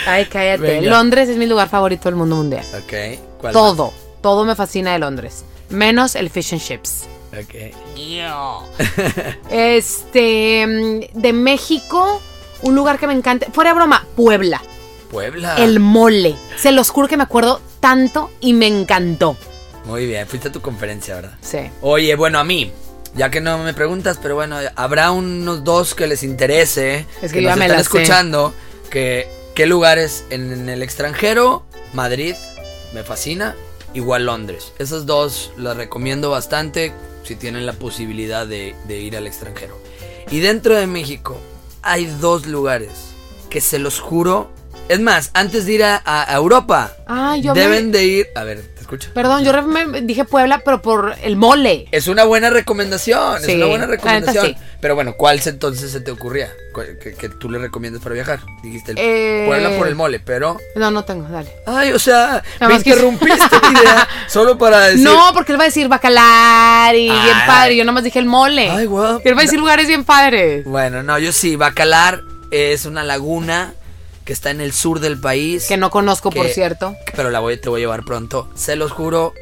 Ay, 0.05 0.27
cállate. 0.27 0.63
Venga. 0.63 0.91
Londres 0.91 1.29
es 1.29 1.37
mi 1.37 1.47
lugar 1.47 1.69
favorito 1.69 2.09
del 2.09 2.17
mundo 2.17 2.35
mundial. 2.35 2.65
Ok, 2.75 3.21
¿cuál 3.41 3.53
Todo, 3.53 3.93
todo 4.21 4.45
me 4.45 4.57
fascina 4.57 4.93
de 4.95 4.99
Londres. 4.99 5.45
Menos 5.69 6.17
el 6.17 6.29
fish 6.29 6.55
and 6.55 6.63
chips. 6.63 7.05
Ok. 7.39 7.73
Este, 9.49 10.67
mm, 10.67 11.21
de 11.21 11.33
México, 11.33 12.21
un 12.63 12.75
lugar 12.75 12.99
que 12.99 13.07
me 13.07 13.13
encanta. 13.13 13.47
Fuera 13.53 13.71
de 13.71 13.77
broma, 13.77 14.05
Puebla. 14.17 14.61
Puebla. 15.11 15.57
El 15.57 15.81
mole. 15.81 16.37
Se 16.57 16.73
los 16.73 16.91
juro 16.91 17.09
que 17.09 17.17
me 17.17 17.23
acuerdo 17.23 17.61
tanto 17.81 18.31
y 18.41 18.53
me 18.53 18.67
encantó. 18.67 19.37
Muy 19.85 20.07
bien, 20.07 20.27
fuiste 20.27 20.49
a 20.49 20.53
tu 20.53 20.61
conferencia, 20.61 21.15
¿verdad? 21.17 21.35
Sí. 21.41 21.59
Oye, 21.81 22.15
bueno, 22.17 22.39
a 22.41 22.45
mí, 22.45 22.73
ya 23.15 23.31
que 23.31 23.41
no 23.41 23.59
me 23.59 23.73
preguntas, 23.73 24.19
pero 24.21 24.35
bueno, 24.35 24.57
habrá 24.75 25.13
unos 25.13 25.63
dos 25.63 25.95
que 25.95 26.07
les 26.09 26.23
interese, 26.23 27.07
Es 27.23 27.33
que 27.33 27.41
yo 27.41 27.49
ya 27.49 27.51
nos 27.51 27.59
me 27.61 27.67
están 27.67 27.79
sé. 27.79 27.83
escuchando, 27.83 28.55
que 28.91 29.29
qué 29.55 29.67
lugares 29.67 30.25
en, 30.31 30.53
en 30.53 30.69
el 30.69 30.83
extranjero, 30.83 31.65
Madrid, 31.93 32.35
me 32.93 33.05
fascina, 33.05 33.55
igual 33.95 34.27
Londres. 34.27 34.73
Esas 34.81 35.07
dos 35.07 35.53
las 35.57 35.77
recomiendo 35.77 36.31
bastante 36.31 36.93
si 37.23 37.37
tienen 37.37 37.65
la 37.65 37.73
posibilidad 37.73 38.47
de, 38.47 38.75
de 38.89 38.99
ir 39.01 39.17
al 39.17 39.27
extranjero. 39.27 39.79
Y 40.31 40.41
dentro 40.41 40.75
de 40.75 40.87
México 40.89 41.39
hay 41.83 42.07
dos 42.07 42.47
lugares 42.47 42.91
que 43.51 43.61
se 43.61 43.79
los 43.79 44.01
juro. 44.01 44.51
Es 44.89 45.01
más, 45.01 45.31
antes 45.35 45.67
de 45.67 45.73
ir 45.73 45.85
a, 45.85 46.27
Europa, 46.33 46.93
Ah, 47.09 47.37
yo 47.37 47.55
me- 47.55 47.61
deben 47.61 47.91
de 47.91 48.05
ir... 48.05 48.27
A 48.37 48.45
ver, 48.45 48.63
te 48.63 48.81
escucho. 48.83 49.11
Perdón, 49.15 49.43
yo 49.43 49.63
me 49.65 50.03
dije 50.03 50.25
Puebla, 50.25 50.63
pero 50.65 50.81
por 50.81 51.17
el 51.23 51.37
mole. 51.37 51.89
Es 51.91 52.07
una 52.07 52.23
buena 52.25 52.51
recomendación, 52.51 53.43
es 53.43 53.49
una 53.55 53.67
buena 53.67 53.87
neta 53.87 53.97
recomendación. 53.97 54.47
sí. 54.47 54.57
Pero 54.81 54.95
bueno, 54.95 55.15
¿cuál 55.17 55.41
entonces 55.45 55.91
se 55.91 56.01
te 56.01 56.13
ocurría? 56.13 56.53
¿Cuál- 56.73 56.99
Que, 57.03 57.15
que 57.15 57.29
tú 57.29 57.51
le 57.51 57.59
recomiendas 57.59 58.01
para 58.01 58.15
viajar. 58.15 58.39
Dijiste 58.63 58.93
el 58.93 58.99
Eh. 59.01 59.45
Puebla 59.49 59.77
por 59.77 59.89
el 59.89 59.97
mole, 59.97 60.21
pero. 60.21 60.57
No, 60.77 60.93
no 60.93 61.05
tengo, 61.05 61.27
dale. 61.29 61.51
Ay, 61.67 61.91
o 61.91 61.99
sea, 61.99 62.45
Nada 62.61 62.69
me 62.73 62.75
interrumpiste 62.77 63.57
mi 63.73 63.81
idea 63.81 64.07
solo 64.29 64.57
para 64.57 64.81
decir. 64.87 65.03
No, 65.05 65.31
porque 65.35 65.51
él 65.53 65.59
va 65.59 65.65
a 65.65 65.67
decir 65.67 65.89
bacalar 65.89 66.95
y 66.95 67.09
bien 67.11 67.37
padre. 67.47 67.77
Yo 67.77 67.85
nomás 67.85 68.05
dije 68.05 68.21
el 68.21 68.27
mole. 68.27 68.71
Ay, 68.71 68.87
guau. 68.87 69.21
Él 69.25 69.35
va 69.37 69.41
a 69.41 69.45
decir 69.45 69.59
lugares 69.59 69.89
bien 69.89 70.05
padres. 70.05 70.65
Bueno, 70.65 71.03
no, 71.03 71.19
yo 71.19 71.33
sí. 71.33 71.57
Bacalar 71.57 72.23
es 72.53 72.85
una 72.87 73.03
laguna 73.03 73.75
que 74.27 74.33
está 74.33 74.51
en 74.51 74.61
el 74.61 74.73
sur 74.75 75.01
del 75.01 75.19
país. 75.19 75.67
Que 75.67 75.79
no 75.79 75.89
conozco, 75.89 76.31
por 76.31 76.49
cierto. 76.49 76.95
Pero 77.15 77.31
la 77.31 77.41
voy, 77.41 77.57
te 77.57 77.71
voy 77.71 77.81
a 77.81 77.85
llevar 77.85 78.05
pronto. 78.05 78.51
Se 78.55 78.77
los 78.77 78.93
juro, 78.93 79.33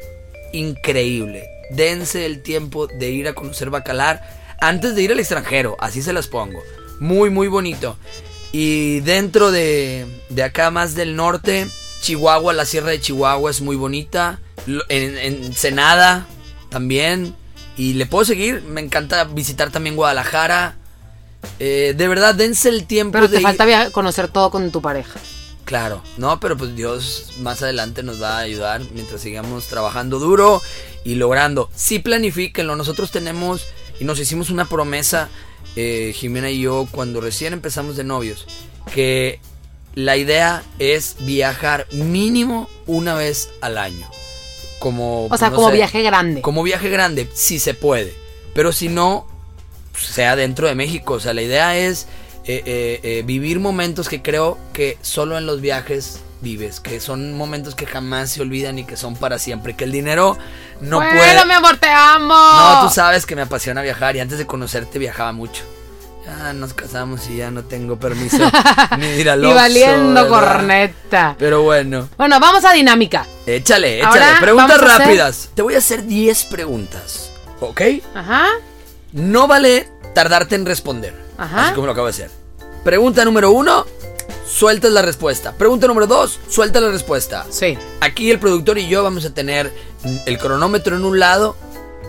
increíble. 0.53 1.49
Dense 1.71 2.25
el 2.25 2.43
tiempo 2.43 2.87
de 2.87 3.09
ir 3.09 3.27
a 3.27 3.33
conocer 3.33 3.71
Bacalar 3.71 4.21
antes 4.61 4.95
de 4.95 5.01
ir 5.01 5.11
al 5.11 5.19
extranjero. 5.19 5.75
Así 5.79 6.01
se 6.01 6.13
las 6.13 6.27
pongo. 6.27 6.61
Muy, 6.99 7.31
muy 7.31 7.47
bonito. 7.47 7.97
Y 8.51 8.99
dentro 9.01 9.51
de, 9.51 10.05
de 10.29 10.43
acá 10.43 10.69
más 10.69 10.93
del 10.95 11.15
norte, 11.15 11.67
Chihuahua, 12.01 12.53
la 12.53 12.65
sierra 12.65 12.91
de 12.91 13.01
Chihuahua 13.01 13.49
es 13.49 13.61
muy 13.61 13.75
bonita. 13.75 14.39
En 14.87 15.17
Ensenada 15.17 16.27
también. 16.69 17.35
Y 17.75 17.93
le 17.93 18.05
puedo 18.05 18.23
seguir. 18.23 18.61
Me 18.61 18.81
encanta 18.81 19.23
visitar 19.23 19.71
también 19.71 19.95
Guadalajara. 19.95 20.77
Eh, 21.59 21.93
de 21.95 22.07
verdad, 22.07 22.35
dense 22.35 22.69
el 22.69 22.85
tiempo 22.85 23.13
Pero 23.13 23.29
te 23.29 23.39
falta 23.39 23.91
conocer 23.91 24.27
todo 24.27 24.51
con 24.51 24.71
tu 24.71 24.81
pareja. 24.81 25.19
Claro, 25.65 26.03
no, 26.17 26.39
pero 26.39 26.55
pues 26.55 26.75
Dios 26.75 27.33
más 27.39 27.63
adelante 27.63 28.03
nos 28.03 28.21
va 28.21 28.37
a 28.37 28.41
ayudar 28.41 28.81
mientras 28.93 29.21
sigamos 29.21 29.65
trabajando 29.65 30.19
duro 30.19 30.61
y 31.03 31.15
logrando. 31.15 31.69
Sí, 31.75 31.97
planifíquenlo. 31.97 32.75
Nosotros 32.75 33.09
tenemos 33.09 33.65
y 33.99 34.03
nos 34.05 34.19
hicimos 34.19 34.51
una 34.51 34.65
promesa, 34.65 35.27
eh, 35.75 36.13
Jimena 36.15 36.51
y 36.51 36.61
yo, 36.61 36.87
cuando 36.91 37.19
recién 37.19 37.53
empezamos 37.53 37.95
de 37.95 38.03
novios, 38.03 38.45
que 38.93 39.39
la 39.95 40.17
idea 40.17 40.63
es 40.77 41.15
viajar 41.21 41.87
mínimo 41.91 42.69
una 42.85 43.15
vez 43.15 43.49
al 43.61 43.79
año. 43.79 44.07
Como, 44.77 45.25
O 45.27 45.37
sea, 45.37 45.49
no 45.49 45.55
como 45.55 45.69
sé, 45.69 45.77
viaje 45.77 46.03
grande. 46.03 46.41
Como 46.41 46.61
viaje 46.61 46.89
grande, 46.89 47.27
si 47.33 47.57
se 47.57 47.73
puede. 47.73 48.13
Pero 48.53 48.71
si 48.71 48.87
no, 48.87 49.25
sea 49.97 50.35
dentro 50.35 50.67
de 50.67 50.75
México. 50.75 51.13
O 51.15 51.19
sea, 51.19 51.33
la 51.33 51.41
idea 51.41 51.77
es 51.77 52.07
eh, 52.45 52.61
eh, 52.65 52.99
eh, 53.03 53.23
vivir 53.25 53.59
momentos 53.59 54.07
que 54.09 54.21
creo 54.21 54.57
que 54.73 54.97
solo 55.01 55.37
en 55.37 55.45
los 55.45 55.61
viajes 55.61 56.19
vives. 56.41 56.79
Que 56.79 56.99
son 56.99 57.33
momentos 57.37 57.73
que 57.75 57.85
jamás 57.85 58.29
se 58.31 58.41
olvidan 58.41 58.77
y 58.79 58.83
que 58.85 58.97
son 58.97 59.15
para 59.15 59.39
siempre. 59.39 59.75
Que 59.75 59.83
el 59.85 59.91
dinero 59.91 60.37
no 60.81 60.97
bueno, 60.97 61.11
puede. 61.17 61.45
mi 61.45 61.53
amor, 61.53 61.77
te 61.77 61.89
amo. 61.89 62.33
No, 62.35 62.81
tú 62.87 62.93
sabes 62.93 63.25
que 63.25 63.35
me 63.35 63.41
apasiona 63.43 63.81
viajar 63.81 64.15
y 64.15 64.19
antes 64.19 64.37
de 64.37 64.45
conocerte 64.45 64.99
viajaba 64.99 65.31
mucho. 65.31 65.63
Ya 66.25 66.53
nos 66.53 66.73
casamos 66.73 67.29
y 67.29 67.37
ya 67.37 67.51
no 67.51 67.63
tengo 67.65 67.97
permiso 67.99 68.39
ni 68.97 69.05
ir 69.09 69.29
al 69.29 69.43
Y 69.45 69.53
valiendo 69.53 70.23
¿verdad? 70.23 70.27
corneta. 70.57 71.35
Pero 71.37 71.61
bueno, 71.61 72.09
Bueno, 72.17 72.39
vamos 72.39 72.65
a 72.65 72.73
dinámica. 72.73 73.27
échale, 73.45 73.99
échale. 73.99 74.23
Ahora 74.23 74.37
preguntas 74.41 74.81
hacer- 74.81 74.87
rápidas. 74.99 75.49
Te 75.53 75.61
voy 75.61 75.75
a 75.75 75.77
hacer 75.77 76.03
10 76.07 76.45
preguntas. 76.45 77.29
¿Ok? 77.59 77.79
Ajá. 78.15 78.47
No 79.15 79.47
vale 79.47 79.89
tardarte 80.13 80.55
en 80.55 80.65
responder. 80.65 81.13
Ajá. 81.37 81.65
Así 81.65 81.73
como 81.73 81.87
lo 81.87 81.93
acabo 81.93 82.07
de 82.07 82.11
hacer. 82.11 82.29
Pregunta 82.83 83.25
número 83.25 83.51
uno, 83.51 83.85
sueltas 84.47 84.91
la 84.91 85.01
respuesta. 85.01 85.53
Pregunta 85.53 85.87
número 85.87 86.05
dos, 86.05 86.39
suelta 86.49 86.79
la 86.81 86.89
respuesta. 86.89 87.45
Sí. 87.49 87.77
Aquí 88.01 88.29
el 88.29 88.39
productor 88.39 88.77
y 88.77 88.87
yo 88.87 89.03
vamos 89.03 89.25
a 89.25 89.33
tener 89.33 89.71
el 90.25 90.37
cronómetro 90.37 90.95
en 90.95 91.03
un 91.05 91.17
lado 91.19 91.55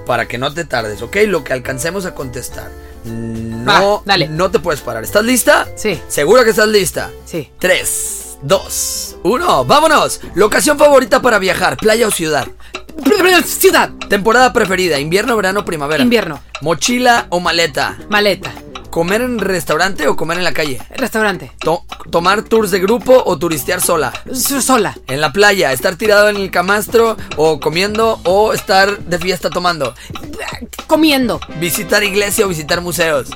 para 0.05 0.27
que 0.29 0.37
no 0.37 0.53
te 0.53 0.65
tardes, 0.65 1.01
¿ok? 1.01 1.17
Lo 1.27 1.43
que 1.45 1.53
alcancemos 1.53 2.05
a 2.07 2.15
contestar. 2.15 2.71
No, 3.05 3.99
Va, 3.99 4.03
dale. 4.05 4.29
no 4.29 4.51
te 4.51 4.59
puedes 4.59 4.81
parar. 4.81 5.05
¿Estás 5.05 5.25
lista? 5.25 5.67
Sí. 5.77 6.01
¿Segura 6.09 6.45
que 6.45 6.51
estás 6.51 6.69
lista? 6.69 7.11
Sí. 7.25 7.51
3, 7.59 8.39
2, 8.43 9.17
1, 9.23 9.65
vámonos. 9.65 10.21
Locación 10.35 10.77
favorita 10.79 11.23
para 11.23 11.39
viajar, 11.39 11.77
playa 11.77 12.07
o 12.09 12.11
ciudad. 12.11 12.47
Ciudad. 13.45 13.91
Temporada 14.09 14.53
preferida, 14.53 14.99
invierno, 14.99 15.37
verano, 15.37 15.65
primavera. 15.65 16.03
Invierno. 16.03 16.41
Mochila 16.63 17.27
o 17.31 17.41
maleta. 17.41 17.97
Maleta. 18.09 18.53
¿Comer 18.91 19.21
en 19.21 19.39
restaurante 19.39 20.09
o 20.09 20.17
comer 20.17 20.39
en 20.39 20.45
la 20.45 20.53
calle? 20.53 20.81
Restaurante. 20.97 21.53
To- 21.61 21.85
¿Tomar 22.11 22.43
tours 22.45 22.71
de 22.71 22.79
grupo 22.79 23.23
o 23.27 23.39
turistear 23.39 23.83
sola? 23.83 24.13
Sola. 24.33 24.97
En 25.09 25.21
la 25.21 25.33
playa, 25.33 25.73
estar 25.73 25.97
tirado 25.97 26.31
en 26.31 26.37
el 26.37 26.51
camastro 26.51 27.17
o 27.37 27.61
comiendo 27.61 28.21
o 28.25 28.55
estar 28.55 28.99
de 28.99 29.19
fiesta 29.19 29.51
tomando. 29.51 29.95
Comiendo. 30.87 31.41
Visitar 31.61 32.05
iglesia 32.05 32.47
o 32.47 32.49
visitar 32.49 32.81
museos. 32.81 33.29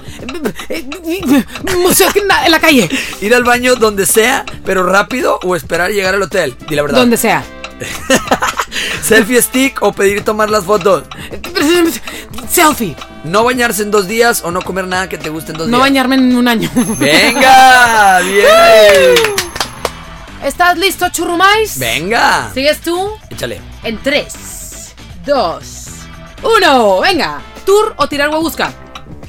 Museo 1.76 2.08
en 2.14 2.28
la- 2.28 2.46
en 2.46 2.50
la 2.52 2.60
calle. 2.60 2.88
Ir 3.20 3.34
al 3.34 3.44
baño 3.44 3.76
donde 3.76 4.06
sea, 4.06 4.46
pero 4.64 4.82
rápido 4.84 5.38
o 5.42 5.56
esperar 5.56 5.90
llegar 5.90 6.14
al 6.14 6.22
hotel. 6.22 6.56
Di 6.68 6.74
la 6.74 6.82
verdad. 6.82 6.98
Donde 6.98 7.16
sea. 7.18 7.44
Selfie 9.02 9.40
stick 9.42 9.82
o 9.82 9.92
pedir 9.92 10.24
tomar 10.24 10.50
las 10.50 10.64
fotos. 10.64 11.04
Selfie. 12.48 12.96
No 13.24 13.44
bañarse 13.44 13.82
en 13.82 13.90
dos 13.90 14.06
días 14.08 14.42
o 14.44 14.50
no 14.50 14.62
comer 14.62 14.86
nada 14.86 15.08
que 15.08 15.18
te 15.18 15.28
guste 15.28 15.52
en 15.52 15.58
dos 15.58 15.68
No 15.68 15.76
días. 15.78 15.88
bañarme 15.88 16.14
en 16.16 16.34
un 16.36 16.48
año. 16.48 16.70
Venga, 16.98 18.20
bien. 18.24 19.14
¿Estás 20.44 20.78
listo, 20.78 21.08
churrumais? 21.10 21.78
Venga. 21.78 22.50
¿Sigues 22.54 22.80
tú? 22.80 23.10
Échale. 23.28 23.60
En 23.82 23.98
3, 24.02 24.94
2, 25.26 25.62
1. 26.42 27.00
Venga. 27.00 27.42
¿Tour 27.66 27.94
o 27.98 28.08
tirar 28.08 28.30
huevusca? 28.30 28.72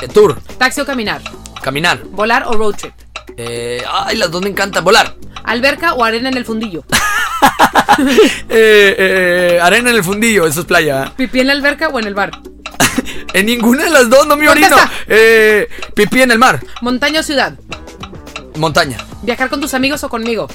Eh, 0.01 0.07
tour. 0.07 0.41
Taxi 0.57 0.79
o 0.81 0.85
caminar. 0.85 1.21
Caminar. 1.61 2.01
Volar 2.05 2.43
o 2.47 2.53
road 2.53 2.75
trip. 2.75 2.93
Eh, 3.35 3.83
ay, 3.91 4.15
las 4.17 4.31
dos 4.31 4.41
me 4.41 4.49
encantan. 4.49 4.83
Volar. 4.85 5.15
Alberca 5.43 5.93
o 5.95 6.03
arena 6.03 6.29
en 6.29 6.37
el 6.37 6.45
fundillo. 6.45 6.83
Eh, 8.49 8.95
eh, 8.97 9.59
arena 9.61 9.89
en 9.89 9.95
el 9.97 10.03
fundillo, 10.03 10.47
eso 10.47 10.61
es 10.61 10.65
playa. 10.65 11.13
Pipí 11.15 11.39
en 11.39 11.47
la 11.47 11.53
alberca 11.53 11.89
o 11.89 11.99
en 11.99 12.07
el 12.07 12.13
bar. 12.13 12.31
En 13.33 13.45
ninguna 13.45 13.83
de 13.85 13.89
las 13.89 14.09
dos 14.09 14.27
no 14.27 14.35
me 14.35 14.49
orino. 14.49 14.75
Eh, 15.07 15.67
pipí 15.93 16.21
en 16.21 16.31
el 16.31 16.39
mar. 16.39 16.59
Montaña 16.81 17.19
o 17.21 17.23
ciudad. 17.23 17.53
Montaña. 18.55 18.97
Viajar 19.21 19.49
con 19.49 19.61
tus 19.61 19.73
amigos 19.73 20.03
o 20.03 20.09
conmigo. 20.09 20.47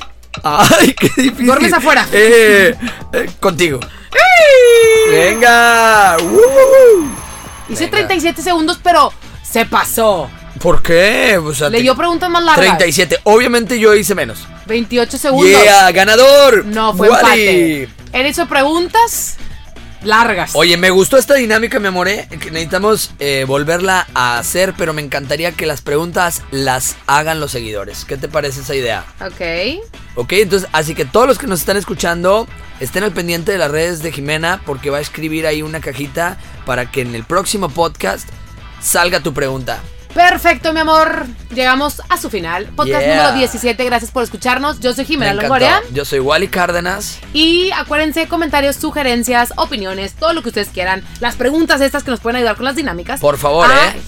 Ay, 0.43 0.93
qué 0.93 1.09
difícil. 1.17 1.47
Duermes 1.47 1.73
afuera. 1.73 2.07
Eh, 2.13 2.75
eh, 3.13 3.31
contigo. 3.41 3.81
Venga. 5.11 6.17
Uh. 6.19 7.09
Hice 7.69 7.85
Venga. 7.87 7.97
37 8.09 8.43
segundos, 8.43 8.79
pero 8.83 9.13
se 9.43 9.65
pasó. 9.65 10.29
¿Por 10.61 10.83
qué? 10.83 11.39
O 11.39 11.55
sea, 11.55 11.69
Leyó 11.69 11.95
preguntas 11.97 12.31
más 12.31 12.43
largas. 12.43 12.79
37. 12.79 13.19
Obviamente 13.25 13.79
yo 13.79 13.95
hice 13.95 14.15
menos. 14.15 14.47
28 14.67 15.19
segundos. 15.19 15.63
Yeah, 15.63 15.91
ganador. 15.93 16.65
No, 16.65 16.95
fue 16.95 17.09
Wally. 17.09 17.83
empate. 17.83 17.89
Él 18.13 18.27
hizo 18.27 18.47
preguntas 18.47 19.37
largas. 20.03 20.53
Oye, 20.55 20.77
me 20.77 20.91
gustó 20.91 21.19
esta 21.19 21.35
dinámica, 21.35 21.79
mi 21.79 21.89
amore. 21.89 22.29
Que 22.31 22.51
necesitamos 22.51 23.11
eh, 23.19 23.45
volverla 23.47 24.07
a 24.15 24.39
hacer, 24.39 24.75
pero 24.77 24.93
me 24.93 25.03
encantaría 25.03 25.53
que 25.53 25.67
las 25.67 25.83
preguntas 25.83 26.43
las 26.51 26.97
hagan 27.07 27.41
los 27.41 27.51
seguidores. 27.51 28.05
¿Qué 28.05 28.17
te 28.17 28.29
parece 28.29 28.61
esa 28.61 28.75
idea? 28.75 29.05
Ok. 29.21 29.83
Ok, 30.15 30.33
entonces, 30.33 30.69
así 30.73 30.95
que 30.95 31.05
todos 31.05 31.27
los 31.27 31.39
que 31.39 31.47
nos 31.47 31.61
están 31.61 31.77
escuchando 31.77 32.49
estén 32.81 33.05
al 33.05 33.13
pendiente 33.13 33.53
de 33.53 33.59
las 33.59 33.71
redes 33.71 34.03
de 34.03 34.13
Jimena 34.13 34.63
porque 34.65 34.91
va 34.91 34.99
a 34.99 35.03
escribir 35.03 35.47
ahí 35.47 35.61
una 35.63 35.81
cajita 35.81 36.39
para 36.65 36.91
que 36.91 37.03
en 37.03 37.15
el 37.15 37.25
próximo 37.25 37.69
podcast 37.69 38.27
salga 38.81 39.21
tu 39.21 39.35
pregunta. 39.35 39.81
Perfecto, 40.17 40.73
mi 40.73 40.81
amor. 40.81 41.27
Llegamos 41.55 42.01
a 42.09 42.17
su 42.17 42.31
final. 42.31 42.65
Podcast 42.75 43.05
Yeah. 43.05 43.17
número 43.17 43.37
17. 43.37 43.85
Gracias 43.85 44.11
por 44.11 44.23
escucharnos. 44.23 44.81
Yo 44.81 44.95
soy 44.95 45.05
Me 45.05 45.09
Jimena. 45.09 45.35
Longoria. 45.35 45.83
Yo 45.93 46.07
soy 46.07 46.21
Wally 46.21 46.49
Cárdenas. 46.49 47.19
Y 47.35 47.71
acuérdense, 47.73 48.27
comentarios, 48.27 48.77
sugerencias, 48.77 49.53
opiniones, 49.57 50.15
todo 50.15 50.33
lo 50.33 50.41
que 50.43 50.49
ustedes 50.49 50.69
quieran. 50.69 51.05
Las 51.21 51.37
preguntas 51.37 51.83
estas 51.83 52.03
que 52.03 52.11
nos 52.11 52.21
pueden 52.21 52.37
ayudar 52.37 52.57
con 52.57 52.65
las 52.65 52.77
dinámicas. 52.77 53.21
Por 53.21 53.37
favor, 53.37 53.71
a 53.71 53.89
¿eh? 53.89 54.01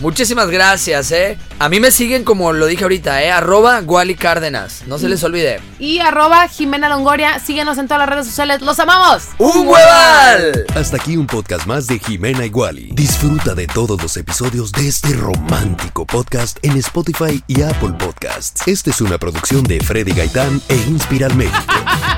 Muchísimas 0.00 0.48
gracias, 0.50 1.12
eh. 1.12 1.38
A 1.58 1.68
mí 1.68 1.80
me 1.80 1.90
siguen 1.90 2.24
como 2.24 2.52
lo 2.52 2.66
dije 2.66 2.84
ahorita, 2.84 3.22
eh. 3.22 3.30
Arroba 3.30 3.80
Wally 3.80 4.14
Cárdenas. 4.14 4.84
No 4.86 4.98
se 4.98 5.08
les 5.08 5.22
olvide. 5.22 5.60
Y 5.78 5.98
arroba 5.98 6.48
Jimena 6.48 6.88
Longoria. 6.88 7.38
Síguenos 7.38 7.78
en 7.78 7.86
todas 7.86 8.00
las 8.00 8.08
redes 8.08 8.26
sociales. 8.26 8.62
¡Los 8.62 8.78
amamos! 8.78 9.28
¡Un 9.38 9.68
hueval! 9.68 10.66
Hasta 10.74 10.96
aquí 10.96 11.16
un 11.16 11.26
podcast 11.26 11.66
más 11.66 11.86
de 11.86 11.98
Jimena 11.98 12.44
Iguali. 12.44 12.90
Disfruta 12.92 13.54
de 13.54 13.66
todos 13.66 14.00
los 14.02 14.16
episodios 14.16 14.72
de 14.72 14.88
este 14.88 15.12
romántico 15.12 16.06
podcast 16.06 16.58
en 16.62 16.76
Spotify 16.78 17.42
y 17.46 17.62
Apple 17.62 17.94
Podcasts. 17.98 18.66
Esta 18.66 18.90
es 18.90 19.00
una 19.00 19.18
producción 19.18 19.62
de 19.64 19.80
Freddy 19.80 20.12
Gaitán 20.12 20.60
e 20.68 20.76
Inspiral 20.76 21.34
México. 21.34 21.74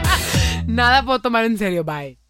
Nada 0.67 1.05
puedo 1.05 1.21
tomar 1.21 1.45
en 1.45 1.59
serio. 1.59 1.85
Bye. 1.85 2.26